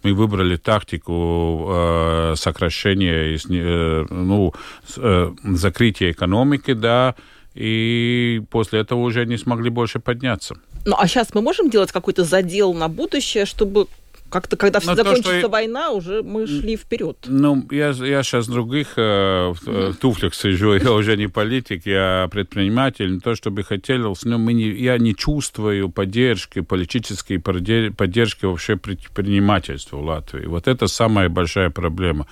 [0.03, 4.55] Мы выбрали тактику э, сокращения, э, ну,
[4.97, 7.15] э, закрытия экономики, да,
[7.55, 10.57] и после этого уже не смогли больше подняться.
[10.85, 13.87] Ну, а сейчас мы можем делать какой-то задел на будущее, чтобы
[14.31, 15.49] как-то, когда все закончится что...
[15.49, 17.17] война, уже мы шли вперед.
[17.27, 22.29] Ну, я, я сейчас в других э, в, туфлях сижу, я уже не политик, я
[22.31, 23.21] предприниматель.
[23.21, 30.05] То, чтобы хотел, но мы не, я не чувствую поддержки, политической поддержки вообще предпринимательства в
[30.05, 30.47] Латвии.
[30.47, 32.27] Вот это самая большая проблема.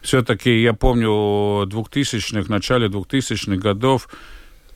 [0.00, 1.08] Все-таки я помню
[1.66, 4.08] 2000-х, начале 2000-х годов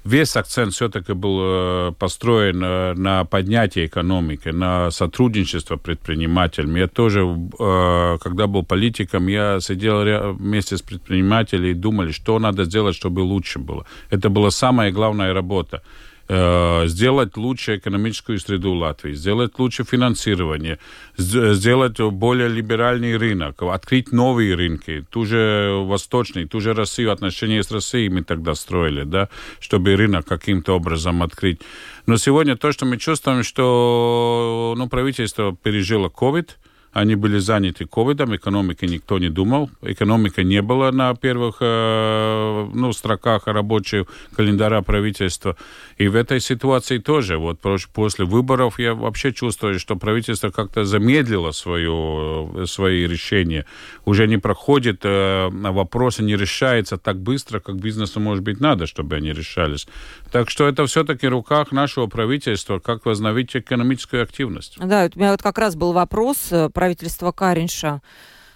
[0.06, 6.80] весь акцент все-таки был э, построен э, на поднятие экономики, на сотрудничество предпринимателями.
[6.80, 9.96] Я тоже, э, когда был политиком, я сидел
[10.34, 13.84] вместе с предпринимателями и думали, что надо сделать, чтобы лучше было.
[14.10, 15.82] Это была самая главная работа.
[16.28, 20.80] Э, сделать лучше экономическую среду Латвии, сделать лучше финансирование,
[21.16, 27.70] сделать более либеральный рынок, открыть новые рынки, ту же восточный, ту же Россию, отношения с
[27.70, 29.28] Россией мы тогда строили, да,
[29.60, 31.60] чтобы рынок каким-то образом открыть.
[32.06, 36.48] Но сегодня то, что мы чувствуем, что ну, правительство пережило COVID,
[36.96, 39.68] Они были заняты ковидом, экономикой никто не думал.
[39.82, 45.58] Экономика не была на первых э, ну, строках рабочего календаря правительства.
[45.98, 47.36] И в этой ситуации тоже.
[47.36, 47.60] Вот
[47.92, 53.66] после выборов я вообще чувствую, что правительство как-то замедлило свое, свои решения.
[54.06, 59.16] Уже не проходит, э, вопросы не решаются так быстро, как бизнесу, может быть, надо, чтобы
[59.16, 59.86] они решались.
[60.32, 64.78] Так что это все-таки в руках нашего правительства, как возобновить экономическую активность.
[64.78, 68.00] Да, у меня вот как раз был вопрос э, про правительство Каринша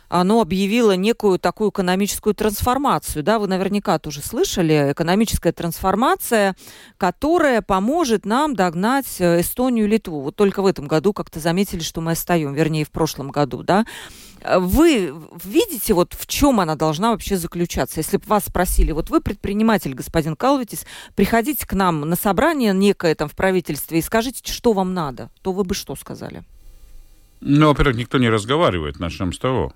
[0.09, 3.23] оно объявило некую такую экономическую трансформацию.
[3.23, 4.91] Да, вы наверняка тоже слышали.
[4.91, 6.57] Экономическая трансформация,
[6.99, 10.21] которая поможет нам догнать э, Эстонию и Литву.
[10.21, 13.87] Вот только в этом году как-то заметили, что мы отстаем, вернее, в прошлом году, да.
[14.45, 15.15] Вы
[15.45, 18.01] видите, вот в чем она должна вообще заключаться?
[18.01, 23.15] Если бы вас спросили, вот вы предприниматель, господин Калвитис, приходите к нам на собрание некое
[23.15, 26.43] там в правительстве и скажите, что вам надо, то вы бы что сказали?
[27.41, 29.73] Ну, во-первых, никто не разговаривает, начнем с того.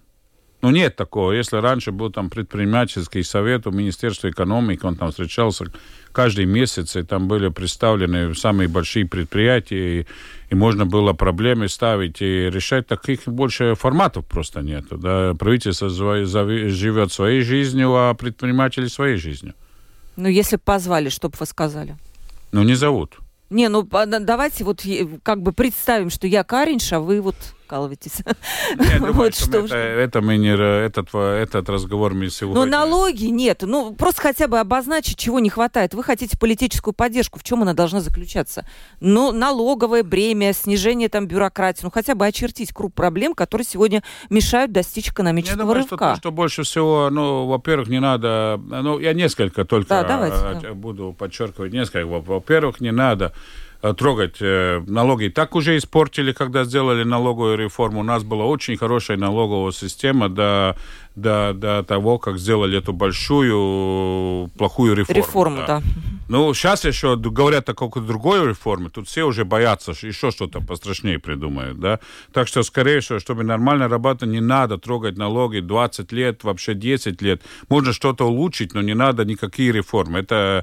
[0.65, 1.33] Ну, нет такого.
[1.33, 5.67] Если раньше был там предпринимательский совет у Министерства экономики, он там встречался
[6.11, 10.07] каждый месяц, и там были представлены самые большие предприятия, и,
[10.49, 12.87] и можно было проблемы ставить и решать.
[12.87, 14.97] Таких больше форматов просто нету.
[14.97, 15.35] Да?
[15.35, 19.53] Правительство живет своей жизнью, а предприниматели своей жизнью.
[20.17, 21.97] Ну, если бы позвали, что бы вы сказали?
[22.53, 23.19] Ну, не зовут.
[23.51, 24.83] Не, ну давайте вот
[25.23, 28.23] как бы представим, что я Каринша, а вы вот вкалываетесь.
[29.01, 32.65] Вот что это, это мы не этот этот разговор мы сегодня.
[32.65, 35.95] Но налоги нет, ну просто хотя бы обозначить, чего не хватает.
[35.95, 38.67] Вы хотите политическую поддержку, в чем она должна заключаться?
[39.01, 44.73] Ну налоговое бремя, снижение там бюрократии, ну хотя бы очертить круг проблем, которые сегодня мешают
[44.73, 45.97] достичь экономического я думаю, рывка.
[45.97, 50.69] Что, то, что больше всего, ну, во-первых, не надо, ну я несколько только да, давайте,
[50.69, 50.75] да.
[50.75, 52.07] буду подчеркивать несколько.
[52.07, 53.33] Во-первых, не надо Э,
[53.93, 55.29] трогать э, налоги.
[55.29, 58.01] Так уже испортили, когда сделали налоговую реформу.
[58.01, 60.77] У нас была очень хорошая налоговая система до,
[61.15, 65.23] до, до того, как сделали эту большую плохую реформу.
[65.23, 65.67] Реформу, да.
[65.67, 65.83] да.
[66.29, 68.89] Ну, сейчас еще говорят о какой-то другой реформе.
[68.89, 72.01] Тут все уже боятся, что еще что-то пострашнее придумают, да.
[72.33, 77.21] Так что, скорее всего, чтобы нормально работать, не надо трогать налоги 20 лет, вообще 10
[77.21, 77.43] лет.
[77.69, 80.21] Можно что-то улучшить, но не надо никакие реформы.
[80.21, 80.63] Это Э,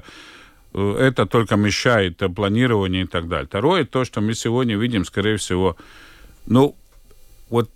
[0.74, 3.46] это только мешает планированию и так далее.
[3.46, 5.76] Второе, то, что мы сегодня видим, скорее всего,
[6.46, 6.74] ну,
[7.50, 7.70] вот,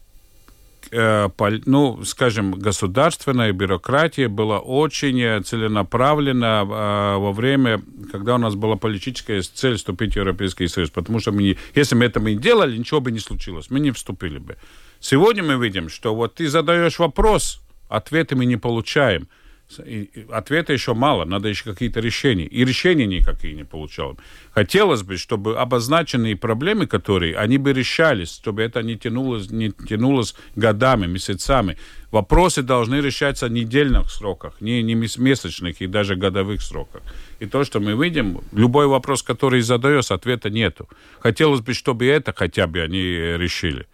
[0.90, 1.28] э,
[1.66, 9.42] ну, скажем, государственная бюрократия была очень целенаправлена э, во время, когда у нас была политическая
[9.42, 13.00] цель вступить в Европейский Союз, потому что мы не, если мы это не делали, ничего
[13.00, 14.56] бы не случилось, мы не вступили бы.
[15.00, 19.28] Сегодня мы видим, что вот ты задаешь вопрос, ответы мы не получаем–
[20.30, 22.46] ответа еще мало, надо еще какие-то решения.
[22.46, 24.18] И решения никакие не получал.
[24.52, 30.34] Хотелось бы, чтобы обозначенные проблемы, которые, они бы решались, чтобы это не тянулось, не тянулось
[30.54, 31.76] годами, месяцами.
[32.10, 37.02] Вопросы должны решаться в недельных сроках, не, не месячных и даже годовых сроках.
[37.40, 40.88] И то, что мы видим, любой вопрос, который задается, ответа нету.
[41.20, 43.00] Хотелось бы, чтобы это хотя бы они
[43.36, 43.86] решили.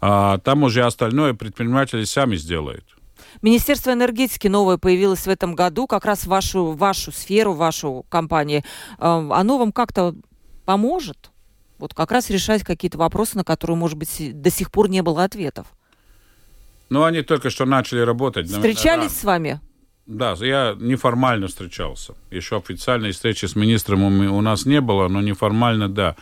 [0.00, 2.97] А там уже остальное предприниматели сами сделают.
[3.42, 8.62] Министерство энергетики новое появилось в этом году, как раз вашу, вашу сферу, вашу компанию.
[8.98, 10.14] Эм, оно вам как-то
[10.64, 11.30] поможет?
[11.78, 15.24] Вот как раз решать какие-то вопросы, на которые, может быть, до сих пор не было
[15.24, 15.66] ответов.
[16.90, 18.48] Ну, они только что начали работать.
[18.48, 19.60] Встречались с вами?
[20.06, 22.14] Да, я неформально встречался.
[22.30, 26.16] Еще официальной встречи с министром у нас не было, но неформально, да.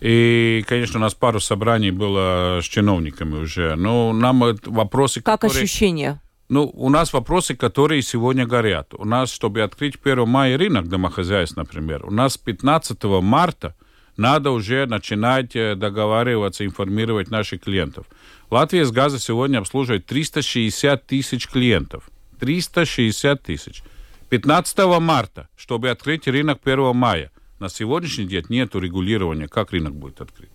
[0.00, 3.74] И, конечно, у нас пару собраний было с чиновниками уже.
[3.74, 5.20] Но нам вопросы...
[5.22, 5.64] Как которые...
[5.64, 6.21] ощущения?
[6.52, 8.92] Ну, у нас вопросы, которые сегодня горят.
[8.92, 13.74] У нас, чтобы открыть 1 мая рынок домохозяйств, например, у нас 15 марта
[14.18, 18.04] надо уже начинать э, договариваться, информировать наших клиентов.
[18.50, 22.10] Латвия с газа сегодня обслуживает 360 тысяч клиентов.
[22.38, 23.82] 360 тысяч.
[24.28, 27.30] 15 марта, чтобы открыть рынок 1 мая.
[27.60, 30.50] На сегодняшний день нет регулирования, как рынок будет открыт.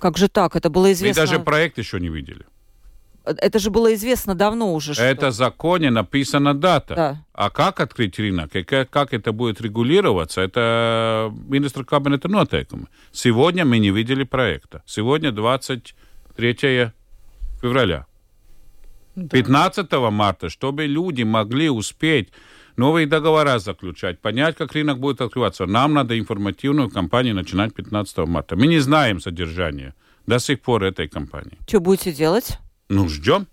[0.00, 0.56] Как же так?
[0.56, 1.22] Это было известно.
[1.22, 2.46] Мы даже проект еще не видели.
[3.26, 4.94] Это же было известно давно уже.
[4.94, 5.02] Что...
[5.02, 6.94] Это в законе написана дата.
[6.94, 7.24] Да.
[7.32, 12.86] А как открыть рынок и как, как это будет регулироваться, это министр кабинета нотейками.
[13.12, 14.82] Сегодня мы не видели проекта.
[14.86, 16.92] Сегодня 23
[17.60, 18.06] февраля.
[19.16, 19.28] Да.
[19.28, 22.28] 15 марта, чтобы люди могли успеть
[22.76, 25.66] новые договора заключать, понять, как рынок будет открываться.
[25.66, 28.56] Нам надо информативную кампанию начинать 15 марта.
[28.56, 29.94] Мы не знаем содержание
[30.26, 31.58] до сих пор этой кампании.
[31.66, 32.58] Что будете делать?
[32.88, 33.46] Ну, ждем.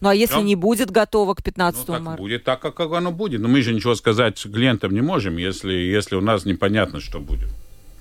[0.00, 0.46] Ну, а если ждем.
[0.46, 2.22] не будет готово к 15 ну, марта?
[2.22, 3.40] будет так, как оно будет.
[3.40, 7.48] Но мы же ничего сказать клиентам не можем, если, если у нас непонятно, что будет.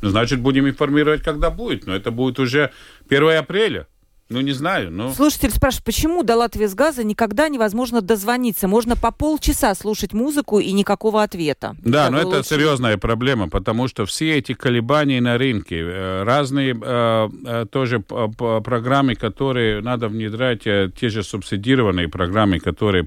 [0.02, 1.88] Значит, будем информировать, когда будет.
[1.88, 2.72] Но это будет уже
[3.10, 3.88] 1 апреля.
[4.30, 5.14] Ну, не знаю, но...
[5.14, 8.68] Слушатель спрашивает, почему до Латвии с газа никогда невозможно дозвониться?
[8.68, 11.78] Можно по полчаса слушать музыку и никакого ответа.
[11.80, 17.30] Да, но это серьезная проблема, потому что все эти колебания на рынке, э, разные э,
[17.46, 23.06] э, тоже программы, которые надо внедрять, те же субсидированные программы, которые...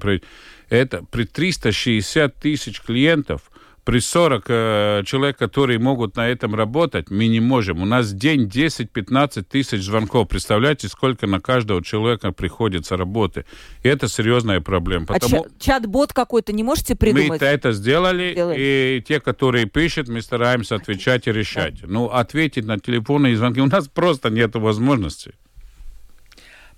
[0.69, 3.41] Это при 360 тысяч клиентов–
[3.83, 7.81] при 40 э, человек, которые могут на этом работать, мы не можем.
[7.81, 10.27] У нас день 10-15 тысяч звонков.
[10.27, 13.45] Представляете, сколько на каждого человека приходится работы.
[13.81, 15.05] И это серьезная проблема.
[15.09, 15.45] А потому...
[15.45, 17.41] А чат-бот какой-то не можете придумать?
[17.41, 18.57] Мы это сделали, Делали.
[18.59, 21.81] и те, которые пишут, мы стараемся отвечать и решать.
[21.81, 21.87] Да.
[21.87, 25.33] Ну, ответить на телефонные звонки у нас просто нет возможности.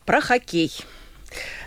[0.05, 0.71] Про хоккей.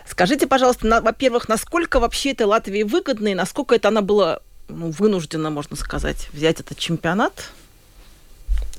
[0.07, 4.91] Скажите, пожалуйста, на, во-первых, насколько вообще это Латвии выгодно и насколько это она была ну,
[4.91, 7.51] вынуждена, можно сказать, взять этот чемпионат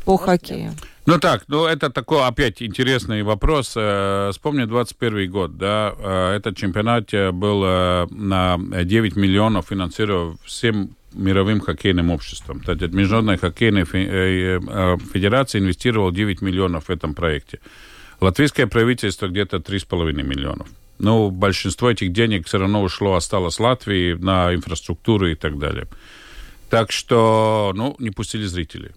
[0.05, 0.73] по Может, хоккею.
[1.05, 3.73] Ну так, ну это такой опять интересный вопрос.
[3.75, 10.95] Э, вспомни 21 год, да, э, этот чемпионат э, был на 9 миллионов финансирован всем
[11.13, 12.61] мировым хоккейным обществом.
[12.61, 17.59] Тогда Международная хоккейная федерация инвестировала 9 миллионов в этом проекте.
[18.19, 20.67] Латвийское правительство где-то 3,5 миллионов.
[20.99, 25.87] Но большинство этих денег все равно ушло, осталось Латвии на инфраструктуру и так далее.
[26.69, 28.91] Так что, ну, не пустили зрителей.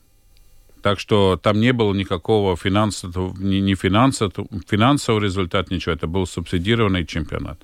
[0.83, 4.33] Так что там не было никакого финансового, ни, ни финансового,
[4.67, 5.95] финансового результата, ничего.
[5.95, 7.61] Это был субсидированный чемпионат.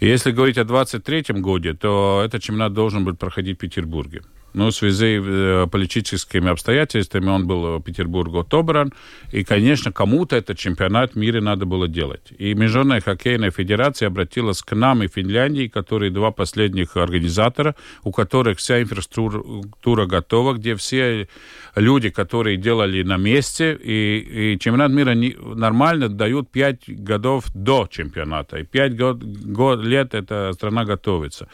[0.00, 4.22] Если говорить о 23 году, то этот чемпионат должен был проходить в Петербурге.
[4.58, 8.92] Но в связи с э, политическими обстоятельствами он был в Петербурге отобран.
[9.30, 12.32] И, конечно, кому-то этот чемпионат мира надо было делать.
[12.38, 18.58] И Международная хоккейная федерация обратилась к нам и Финляндии, которые два последних организатора, у которых
[18.58, 21.28] вся инфраструктура готова, где все
[21.76, 27.86] люди, которые делали на месте, и, и чемпионат мира не, нормально дают пять годов до
[27.88, 28.58] чемпионата.
[28.58, 31.46] И пять год, год, лет эта страна готовится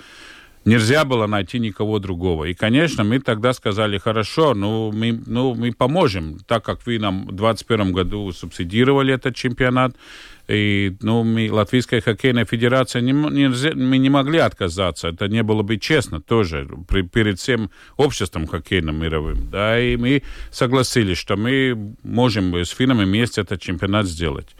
[0.65, 2.45] нельзя было найти никого другого.
[2.45, 7.27] И, конечно, мы тогда сказали, хорошо, ну мы, ну, мы поможем, так как вы нам
[7.27, 9.97] в 2021 году субсидировали этот чемпионат,
[10.47, 15.09] и, ну, мы, Латвийская хоккейная федерация, не, нельзя, мы не могли отказаться.
[15.09, 19.49] Это не было бы честно тоже при, перед всем обществом хоккейным мировым.
[19.51, 24.55] Да, и мы согласились, что мы можем с финнами вместе этот чемпионат сделать.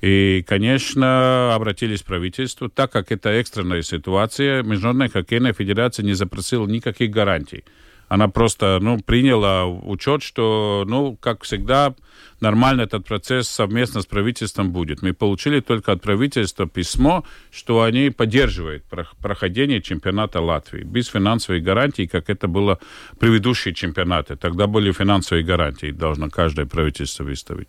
[0.00, 6.66] И, конечно, обратились в правительство, так как это экстренная ситуация, Международная хоккейная федерация не запросила
[6.66, 7.64] никаких гарантий.
[8.08, 11.94] Она просто ну, приняла учет, что, ну, как всегда,
[12.40, 15.02] нормально этот процесс совместно с правительством будет.
[15.02, 18.84] Мы получили только от правительства письмо, что они поддерживают
[19.20, 22.78] проходение чемпионата Латвии без финансовой гарантии, как это было
[23.18, 24.36] предыдущие чемпионаты.
[24.36, 27.68] Тогда были финансовые гарантии, должно каждое правительство выставить.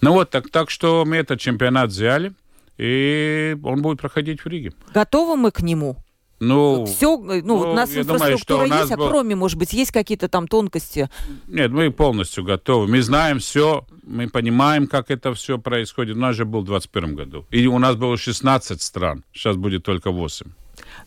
[0.00, 2.32] Ну вот, так, так что мы этот чемпионат взяли,
[2.78, 4.72] и он будет проходить в Риге.
[4.92, 5.96] Готовы мы к нему?
[6.38, 9.06] Ну, все, ну, ну вот у нас инфраструктура думаю, есть, а был...
[9.06, 11.08] а кроме, может быть, есть какие-то там тонкости?
[11.46, 12.86] Нет, мы полностью готовы.
[12.88, 16.16] Мы знаем все, мы понимаем, как это все происходит.
[16.16, 17.46] У нас же был в 2021 году.
[17.50, 20.46] И у нас было 16 стран, сейчас будет только 8.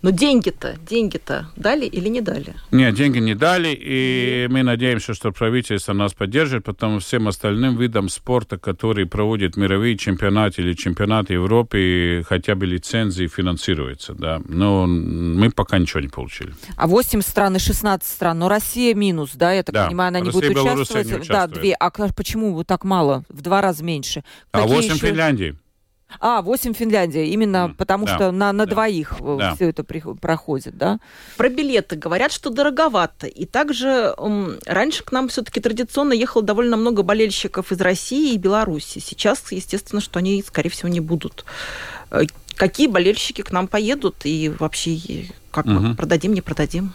[0.02, 2.56] Но деньги-то, деньги-то дали или не дали?
[2.72, 7.76] Нет, деньги не дали, и мы надеемся, что правительство нас поддержит, потому что всем остальным
[7.76, 14.42] видам спорта, которые проводят мировые чемпионаты или чемпионаты Европы, хотя бы лицензии финансируются, да.
[14.48, 16.54] Но мы пока ничего не получили.
[16.78, 19.88] А 8 стран и 16 стран, но Россия минус, да, я так да.
[19.88, 21.08] понимаю, она не Россия, будет участвовать?
[21.08, 21.74] Не да, две.
[21.74, 23.26] А почему вот так мало?
[23.28, 24.24] В два раза меньше.
[24.52, 25.08] А Какие 8 еще...
[25.08, 25.56] Финляндии.
[26.20, 27.76] А, 8 Финляндия, именно mm.
[27.76, 28.16] потому да.
[28.16, 28.72] что на, на да.
[28.72, 29.56] двоих э, да.
[29.56, 31.00] все это при, проходит, да?
[31.38, 33.28] Про билеты говорят, что дороговато.
[33.28, 38.38] И также um, раньше к нам все-таки традиционно ехало довольно много болельщиков из России и
[38.38, 39.00] Беларуси.
[39.00, 41.46] Сейчас, естественно, что они, скорее всего, не будут.
[42.12, 42.24] Э,
[42.56, 45.76] какие болельщики к нам поедут и вообще как угу.
[45.76, 46.94] мы продадим, не продадим?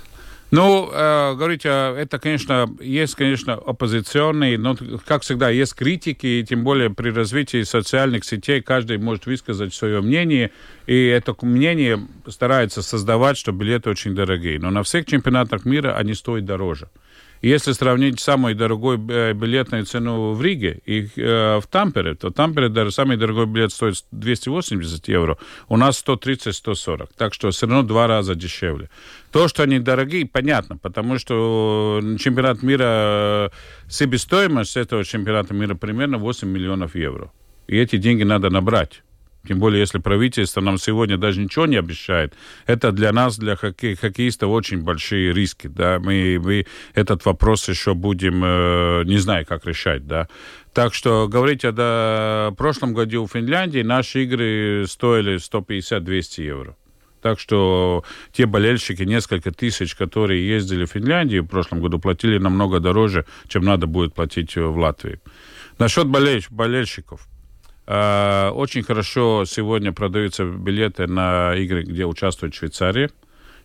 [0.54, 6.62] Ну, э, говорите, это, конечно, есть, конечно, оппозиционные, но, как всегда, есть критики, и тем
[6.62, 10.52] более при развитии социальных сетей каждый может высказать свое мнение,
[10.86, 14.60] и это мнение старается создавать, что билеты очень дорогие.
[14.60, 16.88] Но на всех чемпионатах мира они стоят дороже.
[17.44, 22.70] Если сравнить самую дорогую э, билетную цену в Риге и э, в Тампере, то Тампере
[22.70, 25.36] даже самый дорогой билет стоит 280 евро,
[25.68, 27.10] у нас 130-140.
[27.18, 28.88] Так что все равно два раза дешевле.
[29.30, 33.48] То, что они дорогие, понятно, потому что чемпионат мира, э,
[33.90, 37.30] себестоимость этого чемпионата мира примерно 8 миллионов евро.
[37.66, 39.02] И эти деньги надо набрать.
[39.46, 42.34] Тем более, если правительство нам сегодня даже ничего не обещает,
[42.66, 45.66] это для нас, для хоккей, хоккеистов, очень большие риски.
[45.66, 45.98] Да?
[45.98, 50.06] Мы, мы этот вопрос еще будем, э, не знаю, как решать.
[50.06, 50.28] Да?
[50.72, 56.76] Так что говорить о да, прошлом году в Финляндии наши игры стоили 150-200 евро.
[57.20, 62.80] Так что те болельщики, несколько тысяч, которые ездили в Финляндию в прошлом году, платили намного
[62.80, 65.20] дороже, чем надо будет платить в Латвии.
[65.78, 67.26] Насчет болельщ болельщиков.
[67.86, 73.10] Э, очень хорошо сегодня продаются билеты на игры, где участвует Швейцария,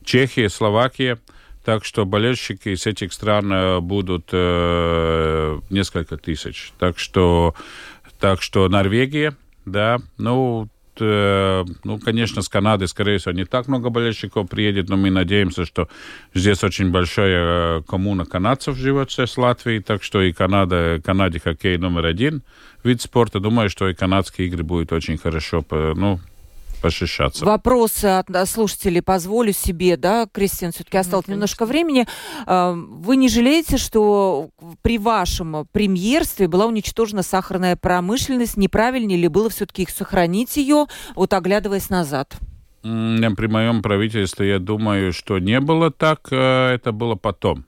[0.03, 1.19] Чехия, Словакия.
[1.63, 6.73] Так что болельщики из этих стран э, будут э, несколько тысяч.
[6.79, 7.53] Так что,
[8.19, 10.67] так что Норвегия, да, ну,
[10.99, 15.65] Э, ну, конечно, с Канады, скорее всего, не так много болельщиков приедет, но мы надеемся,
[15.65, 15.87] что
[16.33, 21.77] здесь очень большая э, коммуна канадцев живет с Латвией, так что и Канада, Канаде хоккей
[21.77, 22.43] номер один
[22.83, 23.39] вид спорта.
[23.39, 26.19] Думаю, что и канадские игры будут очень хорошо, ну,
[26.79, 27.45] пошишаться.
[27.45, 32.07] Вопросы от слушателей позволю себе, да, Кристина, все-таки осталось mm немножко времени.
[32.45, 34.49] А, вы не жалеете, что
[34.81, 38.57] при вашем премьерстве была уничтожена сахарная промышленность?
[38.57, 42.37] Неправильнее ли было все-таки их сохранить ее, вот оглядываясь назад?
[42.81, 47.65] При моем правительстве, я думаю, что не было так, э, это было потом.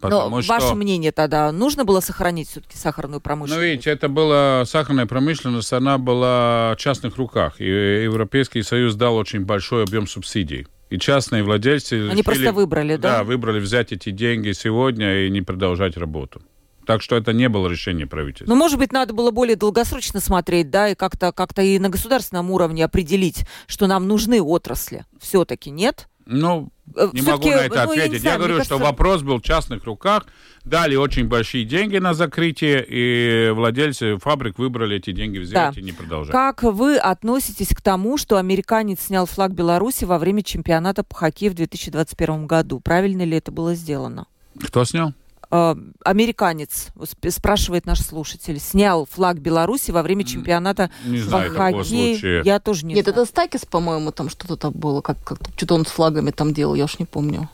[0.00, 0.52] Потому Но что...
[0.52, 3.60] ваше мнение тогда, нужно было сохранить все-таки сахарную промышленность?
[3.60, 7.60] Ну, видите, это была сахарная промышленность, она была в частных руках.
[7.60, 10.66] И Европейский Союз дал очень большой объем субсидий.
[10.90, 11.94] И частные владельцы...
[11.94, 13.18] Они решили, просто выбрали, да?
[13.18, 16.40] Да, выбрали взять эти деньги сегодня и не продолжать работу.
[16.86, 18.48] Так что это не было решение правительства.
[18.50, 22.50] Ну, может быть, надо было более долгосрочно смотреть, да, и как-то как и на государственном
[22.50, 25.04] уровне определить, что нам нужны отрасли.
[25.20, 26.08] Все-таки нет?
[26.24, 26.70] Ну,
[27.12, 28.22] не могу на это ну, ответить.
[28.22, 28.74] Я, я говорю, кажется...
[28.74, 30.26] что вопрос был в частных руках.
[30.64, 35.80] Дали очень большие деньги на закрытие, и владельцы фабрик выбрали эти деньги взять да.
[35.80, 36.32] и не продолжать.
[36.32, 41.52] Как вы относитесь к тому, что американец снял флаг Беларуси во время чемпионата по хоккею
[41.52, 42.80] в 2021 году?
[42.80, 44.26] Правильно ли это было сделано?
[44.62, 45.14] Кто снял?
[45.50, 45.74] Э,
[46.04, 46.88] американец,
[47.28, 52.44] спрашивает наш слушатель, снял флаг Беларуси во время чемпионата не знаю, по хоккею.
[52.44, 53.22] Я тоже не Нет, знаю.
[53.22, 56.74] это Стакис, по-моему, там что-то там было, как, как что-то он с флагами там делал,
[56.74, 57.48] я уж не помню.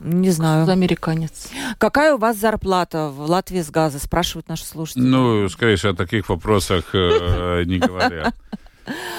[0.00, 0.64] Не знаю.
[0.64, 1.48] Что американец.
[1.78, 5.02] Какая у вас зарплата в Латвии с газа, спрашивают наши слушатели.
[5.02, 8.34] Ну, скорее всего, о таких вопросах э, не говорят.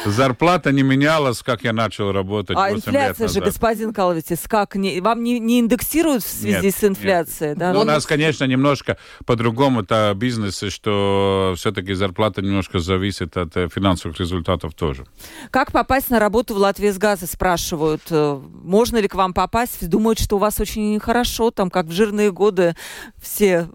[0.05, 4.75] Зарплата не менялась, как я начал работать А инфляция же, господин Калвитис, как?
[4.75, 7.49] Не, вам не, не индексируют в связи нет, с инфляцией?
[7.49, 7.59] Нет.
[7.59, 7.73] Да?
[7.73, 13.67] Ну, у нас, конечно, немножко по-другому это бизнес, что все-таки зарплата немножко зависит от э,
[13.69, 15.05] финансовых результатов тоже.
[15.51, 18.03] Как попасть на работу в Латвии с газа, спрашивают.
[18.09, 19.87] Э, можно ли к вам попасть?
[19.87, 22.75] Думают, что у вас очень хорошо, там, как в жирные годы
[23.21, 23.69] все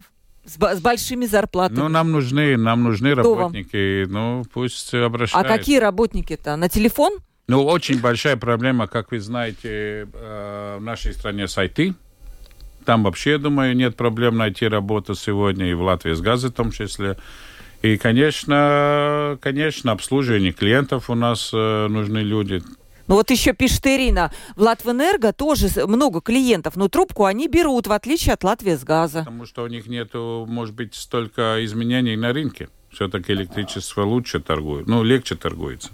[0.44, 1.78] с, с большими зарплатами.
[1.78, 4.04] Ну, нам нужны, нам нужны Кто работники.
[4.04, 4.12] Вам?
[4.12, 5.38] Ну, пусть обращаются.
[5.38, 6.56] А какие работники-то?
[6.56, 7.18] На телефон?
[7.48, 11.94] Ну, очень большая проблема, как вы знаете, э, в нашей стране с IT.
[12.84, 16.54] Там вообще, я думаю, нет проблем найти работу сегодня, и в Латвии с газом в
[16.54, 17.16] том числе.
[17.82, 22.62] И, конечно, конечно, обслуживание клиентов у нас э, нужны люди.
[23.08, 27.92] Ну вот еще пишет Ирина, в Латвэнерго тоже много клиентов, но трубку они берут, в
[27.92, 29.20] отличие от Латвии с газа.
[29.20, 32.68] Потому что у них нет, может быть, столько изменений на рынке.
[32.90, 35.90] Все-таки электричество лучше торгует, ну, легче торгуется.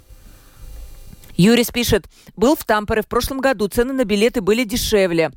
[1.37, 2.05] Юрис пишет,
[2.35, 5.31] был в Тампере в прошлом году, цены на билеты были дешевле.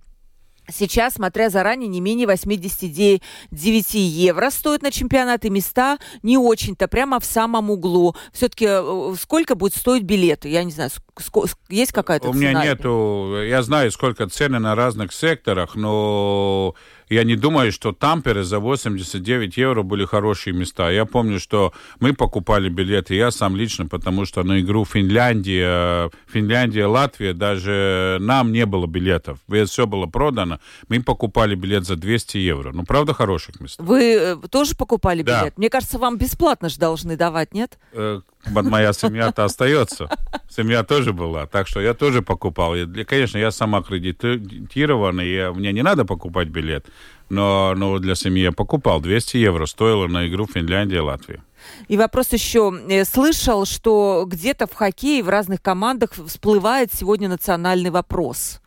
[0.70, 5.98] Сейчас, смотря заранее, не менее 89 евро стоят на чемпионаты места.
[6.22, 8.14] Не очень-то, прямо в самом углу.
[8.32, 10.48] Все-таки э, сколько будет стоить билеты?
[10.48, 10.90] Я не знаю,
[11.68, 13.42] есть какая-то У меня нету...
[13.44, 16.74] Я знаю, сколько цены на разных секторах, но
[17.12, 20.90] я не думаю, что Тампере за 89 евро были хорошие места.
[20.90, 26.86] Я помню, что мы покупали билеты, я сам лично, потому что на игру Финляндия, Финляндия,
[26.86, 29.38] Латвия, даже нам не было билетов.
[29.66, 30.58] Все было продано.
[30.88, 32.72] Мы покупали билет за 200 евро.
[32.72, 33.76] Ну, правда, хороших мест.
[33.78, 35.44] Вы э, тоже покупали билет?
[35.44, 35.52] Да.
[35.56, 37.78] Мне кажется, вам бесплатно же должны давать, нет?
[38.46, 40.08] Моя семья-то остается.
[40.48, 42.74] Семья тоже была, так что я тоже покупал.
[43.06, 46.86] Конечно, я сам аккредитированный, я, мне не надо покупать билет,
[47.28, 49.00] но, но для семьи я покупал.
[49.00, 51.42] 200 евро стоило на игру Финляндия-Латвия.
[51.88, 52.72] И вопрос еще.
[52.88, 58.61] Э, слышал, что где-то в хоккее в разных командах всплывает сегодня национальный вопрос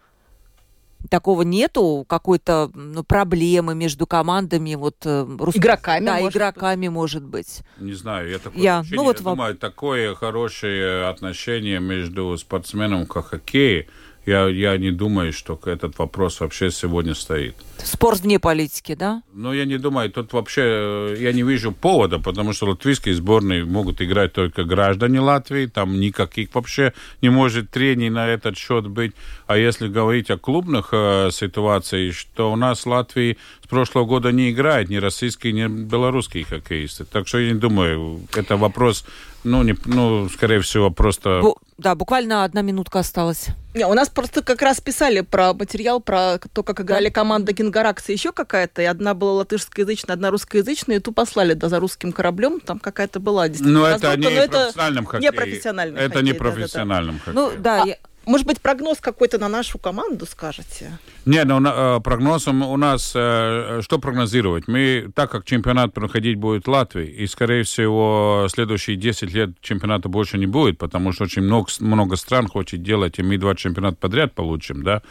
[1.09, 5.55] такого нету, какой-то ну, проблемы между командами, вот э, рус...
[5.55, 6.93] игроками, да, может игроками, быть.
[6.93, 7.61] может быть.
[7.79, 9.37] Не знаю, я такое я, ну, вот я вам...
[9.37, 13.87] думаю, такое хорошее отношение между спортсменом к хоккею
[14.25, 17.55] я, я не думаю, что этот вопрос вообще сегодня стоит.
[17.77, 19.21] Спор вне политики, да?
[19.33, 23.65] Ну, я не думаю, тут вообще э, я не вижу повода, потому что латвийские сборные
[23.65, 29.13] могут играть только граждане Латвии, там никаких вообще не может трений на этот счет быть.
[29.47, 34.31] А если говорить о клубных э, ситуациях, что у нас в Латвии с прошлого года
[34.31, 37.05] не играет ни российские, ни белорусские хоккеисты.
[37.05, 39.05] Так что я не думаю, это вопрос,
[39.43, 41.41] ну, не, ну скорее всего, просто...
[41.43, 43.47] Бу- да, буквально одна минутка осталась.
[43.75, 48.13] Не, у нас просто как раз писали про материал, про то, как играли команда Гингаракса,
[48.13, 52.59] еще какая-то, и одна была латышскоязычная, одна русскоязычная, и ту послали да, за русским кораблем,
[52.61, 53.79] там какая-то была действительно.
[53.79, 55.29] Ну, это не профессиональном хоккее.
[55.29, 57.33] Не профессиональном Это не профессиональном хоккее.
[57.35, 57.97] Ну, да, а, я...
[58.25, 60.97] Может быть, прогноз какой-то на нашу команду скажете?
[61.25, 64.67] Не, ну, э, прогнозом у нас, э, что прогнозировать?
[64.67, 70.09] Мы, так как чемпионат проходить будет в Латвии, и, скорее всего, следующие 10 лет чемпионата
[70.09, 73.97] больше не будет, потому что очень много, много стран хочет делать, и мы два чемпионата
[73.97, 75.01] подряд получим, да,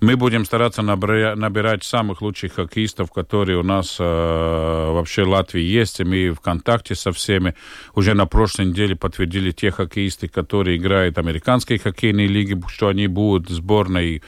[0.00, 6.00] мы будем стараться набирать самых лучших хоккеистов, которые у нас э, вообще в Латвии есть.
[6.00, 7.54] И мы в контакте со всеми.
[7.94, 13.08] Уже на прошлой неделе подтвердили те хоккеисты, которые играют в американской хоккейной лиге, что они
[13.08, 14.22] будут сборной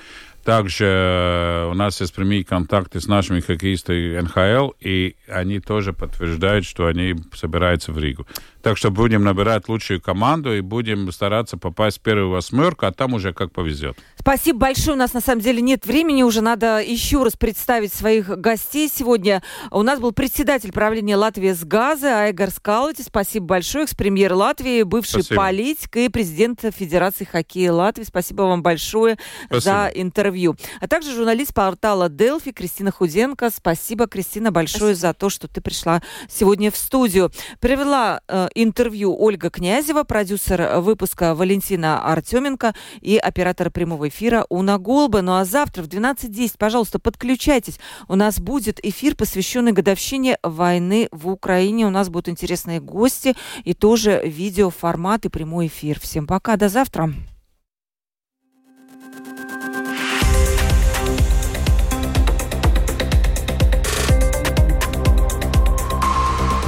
[0.45, 6.64] также э, у нас есть прямые контакты с нашими хоккеистами НХЛ, и они тоже подтверждают,
[6.64, 8.26] что они собираются в Ригу.
[8.62, 13.14] Так что будем набирать лучшую команду и будем стараться попасть в первую восьмерку, а там
[13.14, 13.99] уже как повезет.
[14.16, 14.95] Спасибо большое.
[14.95, 16.22] У нас на самом деле нет времени.
[16.22, 19.43] Уже надо еще раз представить своих гостей сегодня.
[19.72, 23.03] У нас был председатель правления Латвии с газа Айгар Скалати.
[23.03, 23.84] Спасибо большое.
[23.84, 25.40] Экс-премьер Латвии, бывший Спасибо.
[25.40, 28.05] политик и президент Федерации хоккея Латвии.
[28.05, 29.61] Спасибо вам большое Спасибо.
[29.61, 29.90] за
[30.33, 30.57] интервью.
[30.80, 33.51] А также журналист портала Делфи Кристина Худенко.
[33.55, 35.09] Спасибо, Кристина, большое Спасибо.
[35.09, 37.30] за то, что ты пришла сегодня в студию.
[37.61, 45.22] Привела э, интервью Ольга Князева, продюсер выпуска Валентина Артеменко и оператор прямого эфира Уна Голба.
[45.22, 47.78] Ну а завтра в 12.10, пожалуйста, подключайтесь.
[48.09, 51.87] У нас будет эфир, посвященный годовщине войны в Украине.
[51.87, 56.01] У нас будут интересные гости и тоже видеоформат и прямой эфир.
[56.01, 57.12] Всем пока, до завтра.